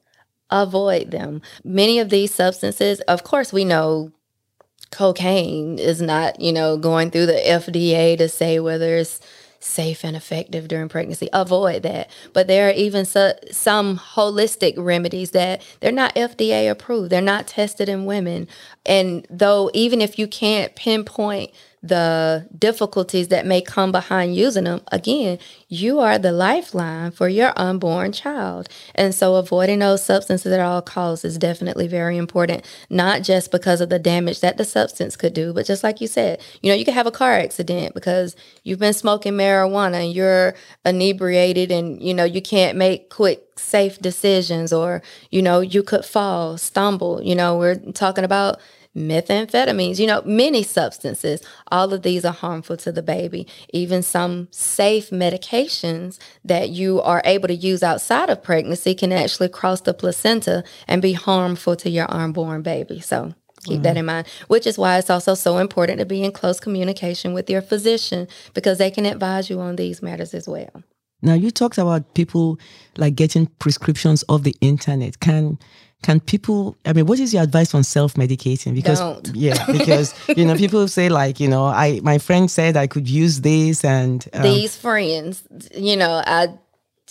avoid 0.50 1.12
them. 1.12 1.42
Many 1.64 2.00
of 2.00 2.10
these 2.10 2.34
substances, 2.34 3.00
of 3.02 3.24
course, 3.24 3.52
we 3.52 3.66
know 3.66 4.12
cocaine 4.92 5.80
is 5.80 6.02
not, 6.02 6.40
you 6.40 6.54
know, 6.54 6.78
going 6.78 7.12
through 7.12 7.28
the 7.28 7.34
FDA 7.34 8.18
to 8.18 8.30
say 8.30 8.60
whether 8.60 8.96
it's 8.98 9.20
safe 9.60 10.04
and 10.06 10.16
effective 10.16 10.68
during 10.68 10.90
pregnancy. 10.90 11.30
Avoid 11.34 11.84
that. 11.84 12.10
But 12.34 12.48
there 12.48 12.70
are 12.70 12.74
even 12.74 13.06
su- 13.06 13.34
some 13.52 13.98
holistic 13.98 14.76
remedies 14.78 15.32
that 15.32 15.62
they're 15.80 15.92
not 15.92 16.16
FDA 16.16 16.70
approved. 16.70 17.10
They're 17.12 17.22
not 17.22 17.48
tested 17.48 17.90
in 17.90 18.06
women. 18.06 18.48
And 18.86 19.26
though 19.30 19.70
even 19.74 20.02
if 20.02 20.18
you 20.20 20.28
can't 20.28 20.76
pinpoint 20.76 21.52
the 21.84 22.48
difficulties 22.58 23.28
that 23.28 23.46
may 23.46 23.62
come 23.62 23.92
behind 23.92 24.36
using 24.36 24.64
them, 24.64 24.82
again, 24.92 25.38
you 25.68 26.00
are 26.00 26.18
the 26.18 26.32
lifeline 26.32 27.12
for 27.12 27.30
your 27.30 27.54
unborn 27.56 28.12
child. 28.12 28.68
And 28.96 29.14
so 29.14 29.36
avoiding 29.36 29.80
those 29.80 30.04
substances 30.04 30.52
at 30.52 30.60
all 30.60 30.82
costs 30.82 31.24
is 31.24 31.38
definitely 31.38 31.88
very 31.88 32.18
important, 32.18 32.66
not 32.90 33.22
just 33.22 33.52
because 33.52 33.80
of 33.80 33.90
the 33.90 34.00
damage 34.00 34.42
that 34.42 34.58
the 34.58 34.66
substance 34.66 35.16
could 35.16 35.34
do, 35.34 35.54
but 35.54 35.66
just 35.66 35.84
like 35.84 36.02
you 36.02 36.08
said, 36.08 36.42
you 36.62 36.72
know, 36.72 36.76
you 36.76 36.84
could 36.84 36.96
have 36.96 37.08
a 37.08 37.12
car 37.12 37.34
accident 37.34 37.94
because 37.94 38.36
you've 38.64 38.80
been 38.80 38.94
smoking 38.94 39.34
marijuana 39.34 40.06
and 40.06 40.14
you're 40.14 40.56
inebriated 40.84 41.72
and, 41.72 42.02
you 42.02 42.14
know, 42.14 42.24
you 42.24 42.42
can't 42.42 42.78
make 42.78 43.10
quick 43.10 43.44
safe 43.60 44.00
decisions 44.00 44.72
or 44.72 45.02
you 45.32 45.42
know 45.42 45.60
you 45.60 45.82
could 45.82 46.06
fall 46.06 46.58
stumble 46.58 47.22
you 47.24 47.36
know 47.36 47.58
we're 47.58 47.76
talking 47.94 48.24
about 48.24 48.60
methamphetamines, 48.98 50.00
you 50.00 50.08
know, 50.08 50.22
many 50.26 50.64
substances. 50.64 51.42
All 51.72 51.94
of 51.94 52.02
these 52.02 52.26
are 52.26 52.34
harmful 52.34 52.76
to 52.78 52.92
the 52.92 53.04
baby. 53.04 53.48
Even 53.70 54.02
some 54.02 54.48
safe 54.52 55.12
medications 55.12 56.18
that 56.44 56.70
you 56.70 57.02
are 57.02 57.22
able 57.24 57.48
to 57.48 57.56
use 57.56 57.84
outside 57.84 58.30
of 58.30 58.44
pregnancy 58.44 58.96
can 58.96 59.12
actually 59.12 59.50
cross 59.50 59.82
the 59.82 59.94
placenta 59.94 60.64
and 60.88 61.02
be 61.02 61.14
harmful 61.14 61.76
to 61.78 61.90
your 61.90 62.12
unborn 62.12 62.64
baby. 62.64 63.00
So 63.00 63.34
keep 63.64 63.84
that 63.84 63.96
mm. 63.96 64.00
in 64.00 64.06
mind, 64.06 64.28
which 64.48 64.66
is 64.66 64.78
why 64.78 64.98
it's 64.98 65.10
also 65.10 65.36
so 65.36 65.60
important 65.60 66.00
to 66.00 66.06
be 66.06 66.24
in 66.24 66.32
close 66.32 66.60
communication 66.60 67.34
with 67.34 67.50
your 67.50 67.62
physician 67.62 68.28
because 68.54 68.78
they 68.78 68.92
can 68.92 69.06
advise 69.06 69.50
you 69.50 69.60
on 69.60 69.76
these 69.76 70.02
matters 70.02 70.34
as 70.34 70.48
well. 70.48 70.84
Now, 71.22 71.34
you 71.34 71.52
talked 71.52 71.78
about 71.78 72.14
people 72.14 72.60
like 72.98 73.16
getting 73.16 73.48
prescriptions 73.60 74.24
off 74.30 74.44
the 74.44 74.56
internet. 74.62 75.20
Can 75.20 75.58
can 76.04 76.20
people 76.20 76.78
i 76.86 76.94
mean 76.94 77.06
what 77.06 77.20
is 77.20 77.34
your 77.34 77.44
advice 77.44 77.74
on 77.74 77.84
self-medicating 77.84 78.74
because 78.76 79.00
Don't. 79.00 79.28
yeah 79.36 79.66
because 79.66 80.14
you 80.38 80.46
know 80.46 80.56
people 80.56 80.88
say 80.88 81.10
like 81.10 81.40
you 81.40 81.48
know 81.48 81.66
i 81.66 82.00
my 82.04 82.18
friend 82.18 82.52
said 82.52 82.78
i 82.78 82.88
could 82.88 83.10
use 83.10 83.42
this 83.42 83.84
and 83.84 84.28
um, 84.34 84.44
these 84.44 84.76
friends 84.76 85.44
you 85.76 85.96
know 85.96 86.22
i 86.26 86.50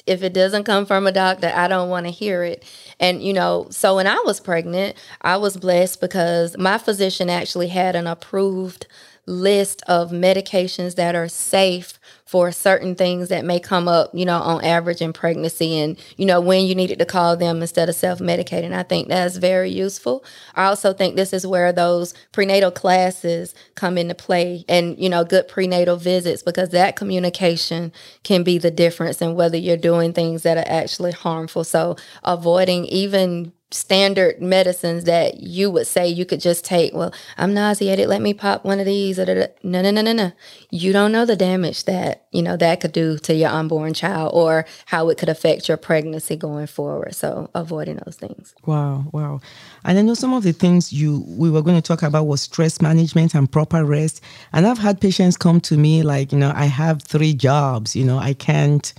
if 0.07 0.23
it 0.23 0.33
doesn't 0.33 0.65
come 0.65 0.87
from 0.87 1.07
a 1.07 1.13
doctor 1.13 1.53
i 1.55 1.67
don't 1.67 1.89
want 1.89 2.07
to 2.07 2.13
hear 2.13 2.45
it 2.45 2.65
and 3.01 3.23
you 3.23 3.33
know 3.33 3.67
so 3.71 3.97
when 3.97 4.07
i 4.07 4.23
was 4.25 4.39
pregnant 4.39 4.97
i 5.23 5.37
was 5.37 5.57
blessed 5.57 6.01
because 6.01 6.57
my 6.57 6.79
physician 6.79 7.29
actually 7.29 7.69
had 7.69 7.97
an 7.97 8.07
approved 8.07 8.87
list 9.27 9.83
of 9.89 10.13
medications 10.13 10.95
that 10.95 11.17
are 11.17 11.29
safe 11.29 11.99
for 12.27 12.51
certain 12.51 12.97
things 12.97 13.29
that 13.29 13.45
may 13.45 13.61
come 13.61 13.87
up, 13.87 14.11
you 14.13 14.25
know, 14.25 14.39
on 14.41 14.65
average 14.65 15.01
in 15.01 15.13
pregnancy 15.13 15.79
and, 15.79 15.97
you 16.17 16.27
know, 16.27 16.41
when 16.41 16.67
you 16.67 16.75
needed 16.75 16.99
to 16.99 17.05
call 17.05 17.37
them 17.37 17.61
instead 17.63 17.89
of 17.89 17.95
self 17.95 18.19
medicating. 18.19 18.73
I 18.73 18.83
think 18.83 19.09
that's 19.09 19.37
very 19.37 19.71
useful. 19.71 20.25
I 20.57 20.65
also 20.65 20.93
think 20.93 21.15
this 21.15 21.33
is 21.33 21.47
where 21.47 21.73
those 21.73 22.15
prenatal 22.33 22.73
classes 22.73 23.55
come 23.77 23.97
into 23.97 24.15
play 24.15 24.65
and, 24.69 24.99
you 24.99 25.09
know, 25.09 25.25
good 25.25 25.47
prenatal 25.47 25.97
visits 25.97 26.43
because 26.43 26.71
that 26.71 26.97
communication 26.97 27.93
can 28.25 28.43
be 28.43 28.59
the 28.59 28.73
difference 28.73 29.23
in 29.23 29.37
whether 29.37 29.57
you're 29.57 29.77
doing 29.77 30.13
things 30.13 30.43
that 30.43 30.59
are 30.59 30.71
actually 30.71 31.13
harmful. 31.13 31.63
So 31.63 31.97
avoiding 32.25 32.87
even 32.87 33.53
standard 33.77 34.41
medicines 34.41 35.05
that 35.05 35.41
you 35.41 35.71
would 35.71 35.87
say 35.87 36.09
you 36.09 36.25
could 36.25 36.41
just 36.41 36.65
take. 36.65 36.95
Well, 36.95 37.13
I'm 37.37 37.55
nauseated. 37.55 38.09
Let 38.09 38.23
me 38.23 38.35
pop 38.35 38.65
one 38.65 38.81
of 38.81 38.87
these. 38.87 39.19
No, 39.19 39.47
no, 39.63 39.91
no, 39.91 39.91
no, 39.91 40.13
no. 40.13 40.33
You 40.71 40.93
don't 40.93 41.13
know 41.13 41.25
the 41.25 41.37
damage 41.37 41.85
that 41.85 42.27
you 42.33 42.43
know 42.43 42.57
that 42.57 42.81
could 42.81 42.93
do 42.93 43.19
to 43.19 43.35
your 43.35 43.51
unborn 43.51 43.95
child, 43.95 44.33
or 44.35 44.67
how 44.87 45.09
it 45.09 45.19
could 45.19 45.29
affect 45.29 45.69
your 45.69 45.77
pregnancy 45.77 46.37
going 46.37 46.67
forward. 46.67 47.15
So 47.15 47.51
avoiding 47.55 48.01
those 48.05 48.17
things. 48.17 48.55
Wow, 48.65 49.05
wow. 49.13 49.41
And 49.85 49.99
I 49.99 50.03
know 50.03 50.15
some 50.15 50.35
of 50.35 50.43
the 50.43 50.53
things 50.53 50.93
you 50.93 51.25
we 51.29 51.51
were 51.51 51.63
going 51.63 51.81
to 51.81 51.87
talk 51.87 52.03
about 52.03 52.27
was 52.27 52.43
stress 52.43 52.81
management 52.81 53.35
and 53.35 53.51
proper 53.51 53.85
rest. 53.85 54.21
And 54.53 54.67
I've 54.67 54.79
had 54.79 55.01
patients 55.01 55.37
come 55.37 55.61
to 55.63 55.77
me 55.77 56.03
like, 56.03 56.33
you 56.33 56.39
know, 56.39 56.53
I 56.55 56.67
have 56.67 57.03
three 57.03 57.35
jobs. 57.35 57.95
You 57.95 58.05
know, 58.05 58.19
I 58.19 58.35
can't 58.35 58.93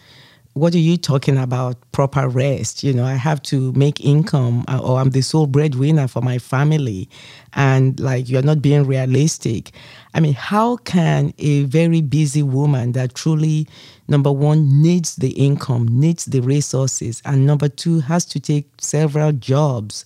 what 0.57 0.73
are 0.75 0.79
you 0.79 0.97
talking 0.97 1.37
about? 1.37 1.77
Proper 1.91 2.27
rest 2.27 2.83
you 2.83 2.93
know 2.93 3.05
i 3.05 3.13
have 3.13 3.41
to 3.41 3.71
make 3.73 4.03
income 4.05 4.63
uh, 4.67 4.79
or 4.79 4.99
i'm 4.99 5.09
the 5.09 5.21
sole 5.21 5.47
breadwinner 5.47 6.07
for 6.07 6.21
my 6.21 6.37
family. 6.37 7.09
And 7.53 7.99
like 7.99 8.29
you're 8.29 8.43
not 8.43 8.61
being 8.61 8.85
realistic. 8.85 9.71
I 10.13 10.19
mean 10.19 10.33
how 10.33 10.77
can 10.77 11.33
a 11.39 11.63
very 11.63 12.01
busy 12.01 12.43
woman 12.43 12.91
that 12.91 13.15
truly 13.15 13.67
number 14.07 14.31
one 14.31 14.81
needs 14.81 15.15
the 15.15 15.29
income 15.31 15.87
needs 15.87 16.25
the 16.25 16.41
resources 16.41 17.21
and 17.25 17.45
number 17.45 17.67
two 17.67 17.99
has 18.01 18.25
to 18.25 18.39
take 18.39 18.67
several 18.79 19.31
jobs 19.31 20.05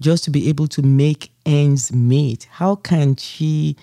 just 0.00 0.24
to 0.24 0.30
be 0.30 0.48
able 0.48 0.66
to 0.68 0.82
make 0.82 1.30
ends 1.44 1.92
meet 1.92 2.46
how 2.50 2.76
can 2.76 3.16
she 3.16 3.76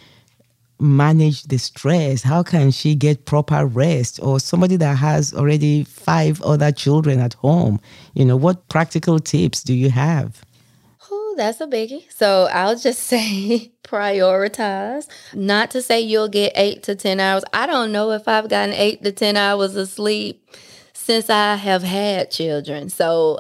manage 0.79 1.43
the 1.43 1.57
stress? 1.57 2.23
How 2.23 2.43
can 2.43 2.71
she 2.71 2.95
get 2.95 3.25
proper 3.25 3.65
rest? 3.65 4.19
Or 4.21 4.39
somebody 4.39 4.75
that 4.77 4.97
has 4.97 5.33
already 5.33 5.83
five 5.83 6.41
other 6.41 6.71
children 6.71 7.19
at 7.19 7.33
home, 7.36 7.79
you 8.13 8.25
know, 8.25 8.36
what 8.36 8.67
practical 8.69 9.19
tips 9.19 9.63
do 9.63 9.73
you 9.73 9.89
have? 9.89 10.43
Oh, 11.12 11.36
that's 11.38 11.62
a 11.62 11.67
biggie. 11.67 12.12
So 12.12 12.47
I'll 12.51 12.77
just 12.77 13.03
say 13.03 13.71
prioritize. 13.83 15.07
Not 15.33 15.71
to 15.71 15.81
say 15.81 16.01
you'll 16.01 16.29
get 16.29 16.53
eight 16.55 16.83
to 16.83 16.95
10 16.95 17.19
hours. 17.19 17.43
I 17.53 17.65
don't 17.65 17.91
know 17.91 18.12
if 18.12 18.27
I've 18.27 18.49
gotten 18.49 18.73
eight 18.73 19.03
to 19.03 19.12
10 19.12 19.38
hours 19.38 19.75
of 19.75 19.89
sleep 19.89 20.47
since 20.93 21.29
I 21.29 21.55
have 21.55 21.83
had 21.83 22.31
children. 22.31 22.89
So 22.89 23.39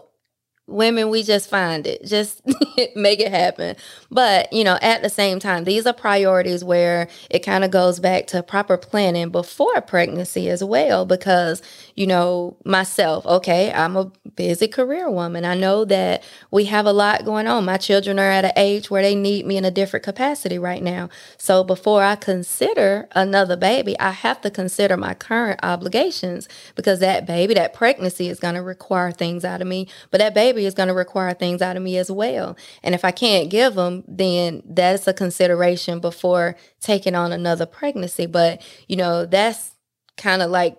women 0.67 1.09
we 1.09 1.23
just 1.23 1.49
find 1.49 1.85
it. 1.85 2.05
Just 2.05 2.41
make 2.95 3.19
it 3.19 3.31
happen. 3.31 3.75
But 4.11 4.51
you 4.53 4.63
know 4.63 4.77
at 4.81 5.01
the 5.01 5.09
same 5.09 5.39
time 5.39 5.63
these 5.63 5.85
are 5.85 5.93
priorities 5.93 6.63
where 6.63 7.07
it 7.29 7.39
kind 7.39 7.63
of 7.63 7.71
goes 7.71 7.99
back 7.99 8.27
to 8.27 8.43
proper 8.43 8.77
planning 8.77 9.29
before 9.29 9.81
pregnancy 9.81 10.49
as 10.49 10.63
well 10.63 11.05
because 11.05 11.61
you 11.95 12.07
know 12.07 12.55
myself 12.65 13.25
okay 13.25 13.71
i'm 13.73 13.95
a 13.95 14.11
busy 14.35 14.67
career 14.67 15.09
woman. 15.09 15.45
I 15.45 15.55
know 15.55 15.85
that 15.85 16.23
we 16.51 16.65
have 16.65 16.85
a 16.85 16.93
lot 16.93 17.25
going 17.25 17.47
on. 17.47 17.65
My 17.65 17.77
children 17.77 18.19
are 18.19 18.29
at 18.29 18.45
an 18.45 18.51
age 18.55 18.89
where 18.89 19.01
they 19.01 19.15
need 19.15 19.45
me 19.45 19.57
in 19.57 19.65
a 19.65 19.71
different 19.71 20.03
capacity 20.03 20.57
right 20.57 20.81
now. 20.81 21.09
So 21.37 21.63
before 21.63 22.03
i 22.03 22.15
consider 22.15 23.07
another 23.13 23.55
baby 23.55 23.97
i 23.99 24.11
have 24.11 24.41
to 24.41 24.49
consider 24.49 24.97
my 24.97 25.13
current 25.13 25.59
obligations 25.63 26.47
because 26.75 26.99
that 26.99 27.25
baby 27.25 27.53
that 27.53 27.73
pregnancy 27.73 28.27
is 28.29 28.39
going 28.39 28.55
to 28.55 28.61
require 28.61 29.11
things 29.11 29.45
out 29.45 29.61
of 29.61 29.67
me. 29.67 29.87
But 30.11 30.19
that 30.19 30.33
baby 30.33 30.52
baby 30.53 30.65
is 30.65 30.73
going 30.73 30.87
to 30.87 30.93
require 30.93 31.33
things 31.33 31.61
out 31.61 31.77
of 31.77 31.83
me 31.83 31.97
as 31.97 32.11
well. 32.11 32.55
And 32.83 32.93
if 32.93 33.03
I 33.03 33.11
can't 33.11 33.49
give 33.49 33.75
them, 33.75 34.03
then 34.07 34.61
that's 34.65 35.07
a 35.07 35.13
consideration 35.13 35.99
before 35.99 36.55
taking 36.79 37.15
on 37.15 37.31
another 37.31 37.65
pregnancy. 37.65 38.25
But, 38.25 38.61
you 38.87 38.95
know, 38.95 39.25
that's 39.25 39.71
kind 40.17 40.41
of 40.41 40.51
like 40.51 40.77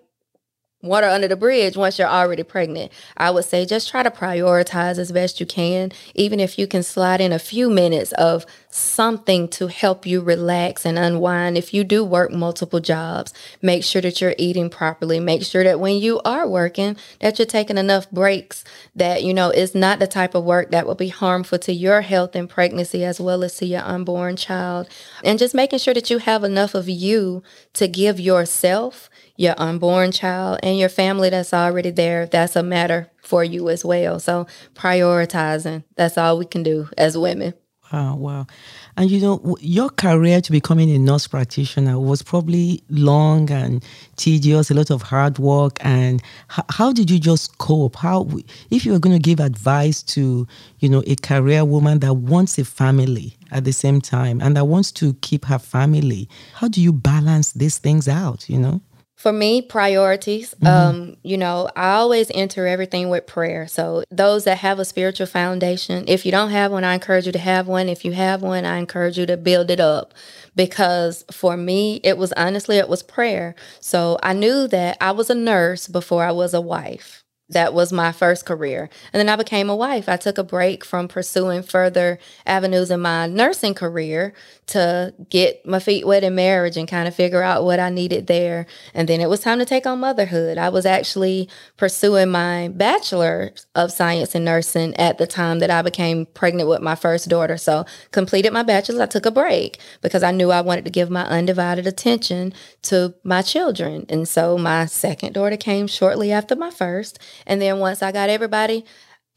water 0.85 1.09
under 1.09 1.27
the 1.29 1.37
bridge 1.37 1.77
once 1.77 1.99
you're 1.99 2.09
already 2.09 2.43
pregnant. 2.43 2.93
I 3.17 3.31
would 3.31 3.45
say 3.45 3.67
just 3.67 3.89
try 3.89 4.03
to 4.03 4.11
prioritize 4.11 4.99
as 4.99 5.11
best 5.11 5.41
you 5.41 5.47
can, 5.47 5.93
even 6.15 6.41
if 6.41 6.59
you 6.59 6.67
can 6.67 6.83
slide 6.83 7.21
in 7.21 7.33
a 7.33 7.39
few 7.39 7.71
minutes 7.71 8.13
of 8.13 8.47
something 8.71 9.47
to 9.47 9.69
help 9.69 10.05
you 10.05 10.21
relax 10.21 10.85
and 10.85 10.99
unwind. 10.99 11.57
If 11.57 11.73
you 11.73 11.85
do 11.85 12.05
work 12.05 12.33
multiple 12.33 12.81
jobs, 12.81 13.33
make 13.63 13.85
sure 13.85 14.03
that 14.03 14.21
you're 14.21 14.35
eating 14.37 14.69
properly. 14.69 15.21
Make 15.21 15.45
sure 15.45 15.65
that 15.65 15.81
when 15.81 15.97
you 15.97 16.21
are 16.25 16.47
working, 16.47 16.97
that 17.21 17.39
you're 17.39 17.47
taking 17.47 17.79
enough 17.79 18.11
breaks 18.11 18.65
that, 18.97 19.23
you 19.23 19.33
know, 19.33 19.51
it's 19.51 19.75
not 19.75 20.01
the 20.01 20.07
type 20.07 20.35
of 20.35 20.45
work 20.45 20.71
that 20.73 20.87
will 20.87 20.95
be 20.95 21.09
harmful 21.09 21.59
to 21.61 21.73
your 21.73 22.01
health 22.01 22.35
and 22.35 22.51
pregnancy 22.51 23.05
as 23.05 23.21
well 23.21 23.45
as 23.45 23.57
to 23.59 23.67
your 23.67 23.83
unborn 23.83 24.37
child. 24.37 24.89
And 25.23 25.39
just 25.39 25.55
making 25.55 25.79
sure 25.79 25.95
that 25.95 26.11
you 26.11 26.19
have 26.19 26.45
enough 26.45 26.75
of 26.75 26.89
you 26.89 27.43
to 27.75 27.87
give 27.87 28.19
yourself 28.19 29.09
your 29.37 29.55
unborn 29.59 30.13
child 30.13 30.61
and 30.63 30.79
your 30.79 30.89
family 30.89 31.31
that's 31.31 31.53
already 31.53 31.91
there. 31.91 32.27
That's 32.27 32.57
a 32.57 32.63
matter 32.63 33.11
for 33.23 33.43
you 33.43 33.69
as 33.69 33.85
well. 33.85 34.21
So 34.21 34.47
prioritizing, 34.75 35.85
that's 35.97 36.17
all 36.17 36.39
we 36.39 36.45
can 36.45 36.63
do 36.63 36.89
as 36.97 37.19
women. 37.19 37.55
Wow, 37.93 38.17
wow. 38.17 38.47
And 38.97 39.11
you 39.11 39.21
know, 39.21 39.57
your 39.61 39.89
career 39.91 40.41
to 40.41 40.51
becoming 40.51 40.91
a 40.91 40.99
nurse 40.99 41.27
practitioner 41.29 42.01
was 42.01 42.23
probably 42.23 42.83
long 42.89 43.51
and 43.51 43.85
tedious, 44.17 44.71
a 44.71 44.75
lot 44.75 44.91
of 44.91 45.03
hard 45.03 45.39
work. 45.39 45.77
And 45.81 46.23
how, 46.49 46.65
how 46.71 46.93
did 46.93 47.11
you 47.11 47.19
just 47.19 47.59
cope? 47.59 47.97
How, 47.97 48.29
if 48.71 48.87
you 48.87 48.93
were 48.93 48.99
going 48.99 49.15
to 49.15 49.23
give 49.23 49.39
advice 49.39 50.03
to, 50.05 50.47
you 50.79 50.89
know, 50.89 51.03
a 51.07 51.15
career 51.17 51.65
woman 51.65 52.01
that 52.01 52.15
wants 52.15 52.59
a 52.59 52.65
family 52.65 53.37
at 53.53 53.65
the 53.65 53.73
same 53.73 54.01
time 54.01 54.41
and 54.41 54.57
that 54.57 54.65
wants 54.65 54.91
to 54.93 55.15
keep 55.15 55.45
her 55.45 55.59
family, 55.59 56.29
how 56.55 56.69
do 56.69 56.81
you 56.81 56.93
balance 56.93 57.53
these 57.53 57.79
things 57.79 58.09
out, 58.09 58.49
you 58.49 58.59
know? 58.59 58.81
For 59.25 59.33
me, 59.33 59.63
priorities. 59.63 60.55
Mm-hmm. 60.57 60.67
Um, 60.67 61.17
you 61.23 61.39
know, 61.39 61.71
I 61.75 61.93
always 61.95 62.31
enter 62.35 62.67
everything 62.67 63.09
with 63.09 63.27
prayer. 63.27 63.67
So 63.67 64.05
those 64.11 64.45
that 64.45 64.59
have 64.59 64.79
a 64.79 64.85
spiritual 64.85 65.27
foundation, 65.27 66.05
if 66.09 66.27
you 66.27 66.31
don't 66.31 66.51
have 66.51 66.71
one, 66.71 66.85
I 66.85 66.93
encourage 66.93 67.25
you 67.25 67.33
to 67.33 67.39
have 67.39 67.67
one. 67.67 67.89
If 67.89 68.05
you 68.05 68.13
have 68.13 68.43
one, 68.43 68.67
I 68.67 68.77
encourage 68.77 69.17
you 69.17 69.25
to 69.25 69.39
build 69.39 69.71
it 69.71 69.81
up. 69.81 70.13
Because 70.55 71.25
for 71.33 71.57
me, 71.57 72.03
it 72.05 72.19
was 72.19 72.35
honestly, 72.35 72.77
it 72.77 72.87
was 72.87 73.03
prayer. 73.03 73.55
So 73.81 74.19
I 74.23 74.35
knew 74.35 74.69
that 74.69 74.99
I 75.01 75.13
was 75.13 75.31
a 75.31 75.35
nurse 75.35 75.89
before 75.89 76.23
I 76.23 76.33
was 76.33 76.53
a 76.53 76.61
wife 76.61 77.24
that 77.51 77.75
was 77.75 77.93
my 77.93 78.11
first 78.11 78.47
career. 78.47 78.89
And 79.13 79.21
then 79.21 79.29
I 79.29 79.37
became 79.37 79.69
a 79.69 79.77
wife. 79.77 80.09
I 80.09 80.17
took 80.17 80.39
a 80.39 80.45
break 80.45 80.85
from 80.85 81.09
pursuing 81.09 81.63
further 81.63 82.19
avenues 82.47 82.91
in 82.91 83.01
my 83.01 83.27
nursing 83.27 83.75
career 83.75 84.33
to 84.67 85.13
get 85.29 85.65
my 85.67 85.79
feet 85.79 86.07
wet 86.07 86.25
in 86.25 86.35
marriage 86.35 86.79
and 86.79 86.89
kind 86.89 87.07
of 87.07 87.15
figure 87.15 87.43
out 87.43 87.65
what 87.65 87.79
I 87.79 87.91
needed 87.91 88.29
there. 88.29 88.67
And 88.95 89.09
then 89.09 89.21
it 89.21 89.29
was 89.29 89.41
time 89.41 89.59
to 89.59 89.67
take 89.67 89.87
on 89.87 90.01
motherhood. 90.01 90.57
I 90.57 90.71
was 90.71 90.87
actually 90.87 91.51
pursuing 91.77 92.31
my 92.31 92.69
bachelor 92.69 93.53
of 93.75 93.93
science 93.93 94.35
in 94.35 94.45
nursing 94.45 94.97
at 94.97 95.19
the 95.19 95.27
time 95.27 95.59
that 95.59 95.71
I 95.71 95.83
became 95.83 96.25
pregnant 96.25 96.69
with 96.69 96.81
my 96.81 96.95
first 96.95 97.29
daughter. 97.29 97.59
So 97.59 97.85
completed 98.11 98.55
my 98.55 98.63
bachelor's. 98.63 99.01
I 99.01 99.07
took 99.07 99.27
a 99.27 99.31
break 99.31 99.79
because 100.01 100.23
I 100.23 100.31
knew 100.31 100.51
I 100.51 100.63
wanted 100.63 100.87
to 100.87 100.91
give 100.91 101.11
my 101.11 101.25
undivided 101.25 101.87
attention 101.87 102.55
to 102.83 103.15
my 103.23 103.43
children. 103.43 104.07
And 104.09 104.27
so 104.27 104.57
my 104.57 104.87
second 104.87 105.35
daughter 105.35 105.59
came 105.59 105.87
shortly 105.87 106.33
after 106.33 106.57
my 106.57 106.71
first. 106.71 107.19
And 107.47 107.61
then 107.61 107.79
once 107.79 108.03
I 108.03 108.13
got 108.13 108.31
everybody 108.31 108.85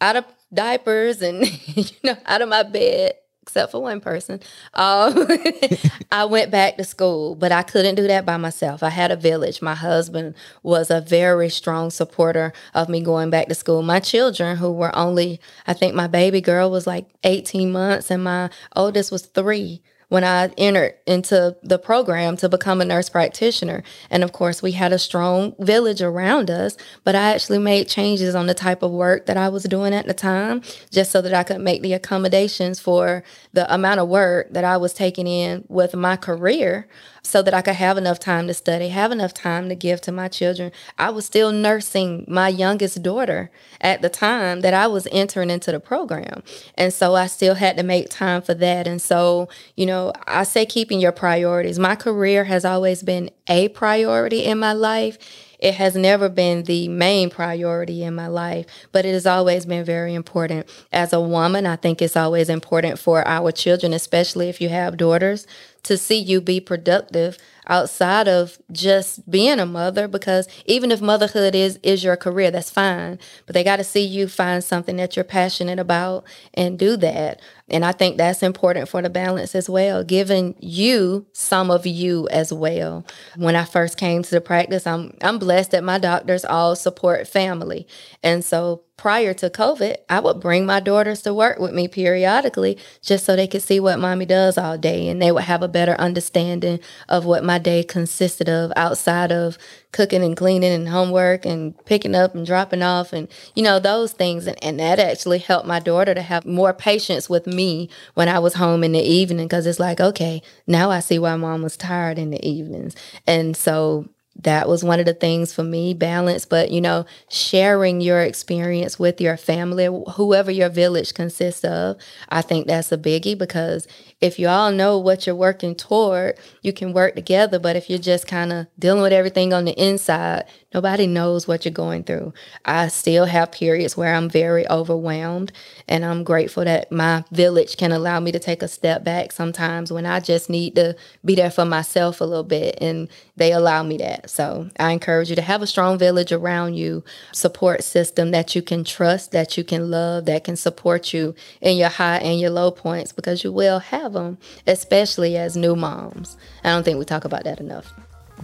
out 0.01 0.15
of 0.15 0.25
diapers 0.53 1.21
and 1.21 1.45
you 1.75 1.85
know 2.03 2.17
out 2.25 2.41
of 2.41 2.49
my 2.49 2.63
bed, 2.63 3.13
except 3.41 3.71
for 3.71 3.81
one 3.81 4.01
person, 4.01 4.39
um, 4.73 5.27
I 6.11 6.25
went 6.25 6.51
back 6.51 6.77
to 6.77 6.83
school. 6.83 7.35
But 7.35 7.51
I 7.51 7.63
couldn't 7.63 7.95
do 7.95 8.07
that 8.07 8.25
by 8.25 8.37
myself. 8.37 8.83
I 8.83 8.89
had 8.89 9.11
a 9.11 9.15
village. 9.15 9.61
My 9.61 9.75
husband 9.75 10.35
was 10.63 10.89
a 10.91 11.01
very 11.01 11.49
strong 11.49 11.89
supporter 11.89 12.53
of 12.73 12.89
me 12.89 13.01
going 13.01 13.29
back 13.29 13.47
to 13.47 13.55
school. 13.55 13.81
My 13.81 13.99
children, 13.99 14.57
who 14.57 14.71
were 14.71 14.95
only, 14.95 15.39
I 15.65 15.73
think 15.73 15.95
my 15.95 16.07
baby 16.07 16.41
girl 16.41 16.69
was 16.69 16.87
like 16.87 17.07
18 17.23 17.71
months 17.71 18.11
and 18.11 18.23
my 18.23 18.49
oldest 18.75 19.11
was 19.11 19.25
three 19.25 19.81
when 20.09 20.23
I 20.23 20.47
entered 20.57 20.95
into 21.05 21.57
the 21.61 21.77
program 21.77 22.37
to 22.37 22.47
become 22.47 22.79
a 22.79 22.85
nurse 22.85 23.09
practitioner. 23.09 23.83
And 24.09 24.23
of 24.23 24.31
course, 24.31 24.61
we 24.61 24.71
had 24.71 24.93
a 24.93 24.99
strong 24.99 25.53
village 25.59 26.01
around 26.01 26.49
us, 26.49 26.77
but 27.03 27.15
I 27.15 27.33
actually 27.33 27.59
made 27.59 27.89
changes 27.89 28.33
on 28.33 28.47
the 28.47 28.53
type 28.53 28.83
of 28.83 28.91
work 28.91 29.25
that 29.25 29.37
I 29.37 29.49
was 29.49 29.63
doing 29.63 29.93
at 29.93 30.07
the 30.07 30.13
time 30.13 30.61
just 30.91 31.11
so 31.11 31.21
that 31.21 31.33
I 31.33 31.43
could 31.43 31.59
make 31.59 31.81
the 31.81 31.93
accommodations 31.93 32.79
for 32.79 33.23
the 33.53 33.71
amount 33.73 33.99
of 33.99 34.07
work 34.07 34.53
that 34.53 34.63
I 34.63 34.77
was 34.77 34.93
taking 34.93 35.27
in 35.27 35.65
with 35.67 35.93
my 35.93 36.15
career 36.15 36.87
so 37.27 37.41
that 37.41 37.53
I 37.53 37.61
could 37.61 37.75
have 37.75 37.97
enough 37.97 38.19
time 38.19 38.47
to 38.47 38.53
study, 38.53 38.89
have 38.89 39.11
enough 39.11 39.33
time 39.33 39.69
to 39.69 39.75
give 39.75 40.01
to 40.01 40.11
my 40.11 40.27
children. 40.27 40.71
I 40.97 41.09
was 41.09 41.25
still 41.25 41.51
nursing 41.51 42.25
my 42.27 42.47
youngest 42.49 43.03
daughter 43.03 43.51
at 43.81 44.01
the 44.01 44.09
time 44.09 44.61
that 44.61 44.73
I 44.73 44.87
was 44.87 45.07
entering 45.11 45.49
into 45.49 45.71
the 45.71 45.79
program. 45.79 46.43
And 46.75 46.93
so 46.93 47.15
I 47.15 47.27
still 47.27 47.55
had 47.55 47.77
to 47.77 47.83
make 47.83 48.09
time 48.09 48.41
for 48.41 48.53
that. 48.55 48.87
And 48.87 49.01
so, 49.01 49.49
you 49.75 49.85
know, 49.85 50.13
I 50.25 50.43
say 50.43 50.65
keeping 50.65 50.99
your 50.99 51.11
priorities. 51.11 51.77
My 51.77 51.95
career 51.95 52.45
has 52.45 52.65
always 52.65 53.03
been 53.03 53.29
a 53.47 53.69
priority 53.69 54.43
in 54.43 54.59
my 54.59 54.73
life. 54.73 55.17
It 55.59 55.75
has 55.75 55.95
never 55.95 56.29
been 56.29 56.63
the 56.63 56.87
main 56.87 57.29
priority 57.29 58.03
in 58.03 58.13
my 58.13 58.27
life, 58.27 58.67
but 58.91 59.05
it 59.05 59.13
has 59.13 59.25
always 59.25 59.65
been 59.65 59.83
very 59.83 60.13
important. 60.13 60.69
As 60.91 61.13
a 61.13 61.19
woman, 61.19 61.65
I 61.65 61.77
think 61.77 62.01
it's 62.01 62.15
always 62.15 62.47
important 62.47 62.99
for 62.99 63.27
our 63.27 63.51
children, 63.51 63.91
especially 63.93 64.49
if 64.49 64.61
you 64.61 64.69
have 64.69 64.97
daughters, 64.97 65.47
to 65.87 65.97
see 65.97 66.17
you 66.17 66.41
be 66.41 66.59
productive 66.59 67.37
outside 67.67 68.27
of 68.27 68.57
just 68.71 69.29
being 69.29 69.59
a 69.59 69.65
mother 69.65 70.07
because 70.07 70.47
even 70.65 70.91
if 70.91 71.01
motherhood 71.01 71.53
is 71.53 71.79
is 71.83 72.03
your 72.03 72.15
career 72.15 72.49
that's 72.49 72.69
fine 72.69 73.19
but 73.45 73.53
they 73.53 73.63
got 73.63 73.75
to 73.77 73.83
see 73.83 74.05
you 74.05 74.27
find 74.27 74.63
something 74.63 74.95
that 74.95 75.15
you're 75.15 75.25
passionate 75.25 75.79
about 75.79 76.23
and 76.53 76.79
do 76.79 76.95
that 76.95 77.41
and 77.69 77.83
I 77.83 77.91
think 77.91 78.17
that's 78.17 78.43
important 78.43 78.87
for 78.87 79.01
the 79.01 79.09
balance 79.09 79.53
as 79.53 79.69
well, 79.69 80.03
giving 80.03 80.55
you 80.59 81.25
some 81.33 81.69
of 81.69 81.85
you 81.85 82.27
as 82.31 82.53
well. 82.53 83.05
When 83.35 83.57
I 83.57 83.65
first 83.65 83.97
came 83.97 84.23
to 84.23 84.29
the 84.31 84.41
practice, 84.41 84.87
I'm 84.87 85.13
I'm 85.21 85.37
blessed 85.37 85.71
that 85.71 85.83
my 85.83 85.97
doctors 85.97 86.45
all 86.45 86.75
support 86.77 87.27
family. 87.27 87.85
And 88.23 88.43
so 88.43 88.83
prior 88.97 89.31
to 89.35 89.49
COVID, 89.49 89.97
I 90.09 90.19
would 90.19 90.39
bring 90.39 90.65
my 90.65 90.79
daughters 90.79 91.21
to 91.21 91.33
work 91.33 91.59
with 91.59 91.71
me 91.71 91.87
periodically 91.87 92.79
just 93.01 93.25
so 93.25 93.35
they 93.35 93.47
could 93.47 93.61
see 93.61 93.79
what 93.79 93.99
mommy 93.99 94.25
does 94.25 94.57
all 94.57 94.77
day 94.77 95.07
and 95.07 95.21
they 95.21 95.31
would 95.31 95.43
have 95.43 95.61
a 95.61 95.67
better 95.67 95.93
understanding 95.93 96.79
of 97.07 97.23
what 97.23 97.43
my 97.43 97.59
day 97.59 97.83
consisted 97.83 98.49
of 98.49 98.73
outside 98.75 99.31
of 99.31 99.59
cooking 99.91 100.23
and 100.23 100.35
cleaning 100.35 100.73
and 100.73 100.89
homework 100.89 101.45
and 101.45 101.73
picking 101.85 102.15
up 102.15 102.33
and 102.33 102.45
dropping 102.45 102.81
off 102.81 103.13
and 103.13 103.27
you 103.55 103.63
know 103.63 103.79
those 103.79 104.13
things. 104.13 104.47
And, 104.47 104.61
and 104.63 104.79
that 104.79 104.99
actually 104.99 105.39
helped 105.39 105.67
my 105.67 105.79
daughter 105.79 106.15
to 106.15 106.21
have 106.21 106.45
more 106.45 106.73
patience 106.73 107.29
with 107.29 107.45
me 107.45 107.89
when 108.15 108.27
I 108.27 108.39
was 108.39 108.55
home 108.55 108.83
in 108.83 108.93
the 108.93 109.01
evening 109.01 109.47
because 109.47 109.67
it's 109.67 109.79
like 109.79 109.99
okay 110.01 110.41
now 110.65 110.89
I 110.89 110.99
see 110.99 111.19
why 111.19 111.35
mom 111.35 111.61
was 111.61 111.77
tired 111.77 112.17
in 112.17 112.31
the 112.31 112.45
evenings. 112.45 112.95
And 113.27 113.55
so 113.55 114.09
that 114.43 114.67
was 114.67 114.83
one 114.83 114.99
of 114.99 115.05
the 115.05 115.13
things 115.13 115.53
for 115.53 115.63
me 115.63 115.93
balance 115.93 116.45
but 116.45 116.71
you 116.71 116.79
know 116.79 117.05
sharing 117.29 118.01
your 118.01 118.21
experience 118.21 118.99
with 118.99 119.19
your 119.19 119.37
family 119.37 119.85
whoever 120.13 120.51
your 120.51 120.69
village 120.69 121.13
consists 121.13 121.63
of 121.63 121.97
i 122.29 122.41
think 122.41 122.67
that's 122.67 122.91
a 122.91 122.97
biggie 122.97 123.37
because 123.37 123.87
if 124.21 124.37
you 124.39 124.47
all 124.47 124.71
know 124.71 124.97
what 124.97 125.25
you're 125.25 125.35
working 125.35 125.75
toward 125.75 126.37
you 126.61 126.71
can 126.71 126.93
work 126.93 127.15
together 127.15 127.59
but 127.59 127.75
if 127.75 127.89
you're 127.89 127.99
just 127.99 128.27
kind 128.27 128.53
of 128.53 128.67
dealing 128.77 129.01
with 129.01 129.13
everything 129.13 129.53
on 129.53 129.65
the 129.65 129.73
inside 129.73 130.45
nobody 130.73 131.07
knows 131.07 131.47
what 131.47 131.65
you're 131.65 131.71
going 131.71 132.03
through 132.03 132.33
i 132.65 132.87
still 132.87 133.25
have 133.25 133.51
periods 133.51 133.95
where 133.95 134.13
i'm 134.13 134.29
very 134.29 134.67
overwhelmed 134.69 135.51
and 135.87 136.03
i'm 136.05 136.23
grateful 136.23 136.63
that 136.63 136.91
my 136.91 137.23
village 137.31 137.77
can 137.77 137.91
allow 137.91 138.19
me 138.19 138.31
to 138.31 138.39
take 138.39 138.61
a 138.61 138.67
step 138.67 139.03
back 139.03 139.31
sometimes 139.31 139.91
when 139.91 140.05
i 140.05 140.19
just 140.19 140.49
need 140.49 140.75
to 140.75 140.95
be 141.23 141.35
there 141.35 141.51
for 141.51 141.65
myself 141.65 142.21
a 142.21 142.25
little 142.25 142.43
bit 142.43 142.77
and 142.81 143.07
they 143.37 143.51
allow 143.51 143.83
me 143.83 143.97
that. 143.97 144.29
So 144.29 144.69
I 144.79 144.91
encourage 144.91 145.29
you 145.29 145.35
to 145.35 145.41
have 145.43 145.61
a 145.61 145.67
strong 145.67 145.97
village 145.97 146.31
around 146.31 146.73
you, 146.73 147.03
support 147.31 147.83
system 147.83 148.31
that 148.31 148.55
you 148.55 148.61
can 148.63 148.83
trust, 148.83 149.31
that 149.31 149.57
you 149.57 149.63
can 149.63 149.89
love, 149.89 150.25
that 150.25 150.43
can 150.43 150.55
support 150.55 151.13
you 151.13 151.35
in 151.61 151.77
your 151.77 151.89
high 151.89 152.17
and 152.17 152.39
your 152.39 152.49
low 152.49 152.71
points 152.71 153.11
because 153.13 153.43
you 153.43 153.51
will 153.51 153.79
have 153.79 154.13
them, 154.13 154.39
especially 154.65 155.37
as 155.37 155.55
new 155.55 155.75
moms. 155.75 156.35
I 156.63 156.69
don't 156.69 156.83
think 156.83 156.97
we 156.97 157.05
talk 157.05 157.25
about 157.25 157.43
that 157.43 157.59
enough. 157.59 157.93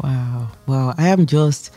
Wow. 0.03 0.49
Well, 0.67 0.93
I 0.97 1.07
am 1.07 1.25
just 1.25 1.71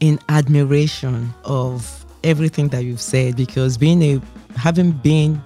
in 0.00 0.18
admiration 0.28 1.32
of 1.44 2.04
everything 2.24 2.68
that 2.68 2.84
you've 2.84 3.00
said 3.00 3.36
because 3.36 3.78
being 3.78 4.02
a 4.02 4.20
having 4.56 4.92
been 4.92 5.40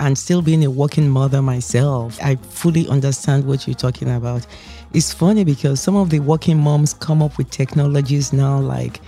and 0.00 0.16
still 0.16 0.42
being 0.42 0.64
a 0.64 0.70
working 0.70 1.08
mother 1.08 1.42
myself, 1.42 2.18
I 2.22 2.36
fully 2.36 2.86
understand 2.88 3.46
what 3.46 3.66
you're 3.66 3.74
talking 3.74 4.10
about. 4.10 4.46
It's 4.94 5.12
funny 5.12 5.44
because 5.44 5.80
some 5.80 5.96
of 5.96 6.10
the 6.10 6.20
working 6.20 6.58
moms 6.58 6.94
come 6.94 7.22
up 7.22 7.36
with 7.36 7.50
technologies 7.50 8.32
now 8.32 8.58
like 8.58 9.00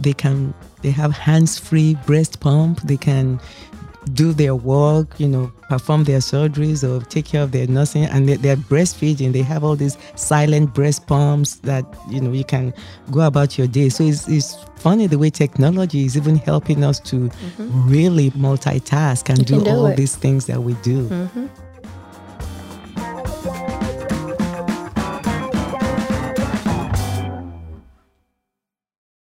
they 0.00 0.12
can 0.12 0.54
they 0.82 0.90
have 0.90 1.12
hands-free 1.12 1.96
breast 2.06 2.40
pump, 2.40 2.80
they 2.82 2.96
can 2.96 3.40
do 4.08 4.32
their 4.32 4.54
work, 4.54 5.18
you 5.18 5.28
know, 5.28 5.52
perform 5.68 6.04
their 6.04 6.18
surgeries 6.18 6.82
or 6.82 7.04
take 7.04 7.26
care 7.26 7.42
of 7.42 7.52
their 7.52 7.66
nursing 7.66 8.04
and 8.04 8.28
they, 8.28 8.50
are 8.50 8.56
breastfeeding. 8.56 9.32
They 9.32 9.42
have 9.42 9.64
all 9.64 9.76
these 9.76 9.96
silent 10.16 10.74
breast 10.74 11.06
pumps 11.06 11.56
that, 11.56 11.84
you 12.10 12.20
know, 12.20 12.32
you 12.32 12.44
can 12.44 12.72
go 13.10 13.20
about 13.20 13.58
your 13.58 13.66
day. 13.66 13.88
So 13.88 14.04
it's, 14.04 14.28
it's 14.28 14.56
funny 14.76 15.06
the 15.06 15.18
way 15.18 15.30
technology 15.30 16.04
is 16.04 16.16
even 16.16 16.36
helping 16.36 16.84
us 16.84 17.00
to 17.00 17.16
mm-hmm. 17.16 17.90
really 17.90 18.30
multitask 18.32 19.28
and 19.28 19.44
do, 19.44 19.62
do, 19.62 19.70
all 19.70 19.86
it. 19.86 19.96
these 19.96 20.16
things 20.16 20.46
that 20.46 20.62
we 20.62 20.74
do. 20.74 21.08
Mm-hmm. 21.08 21.46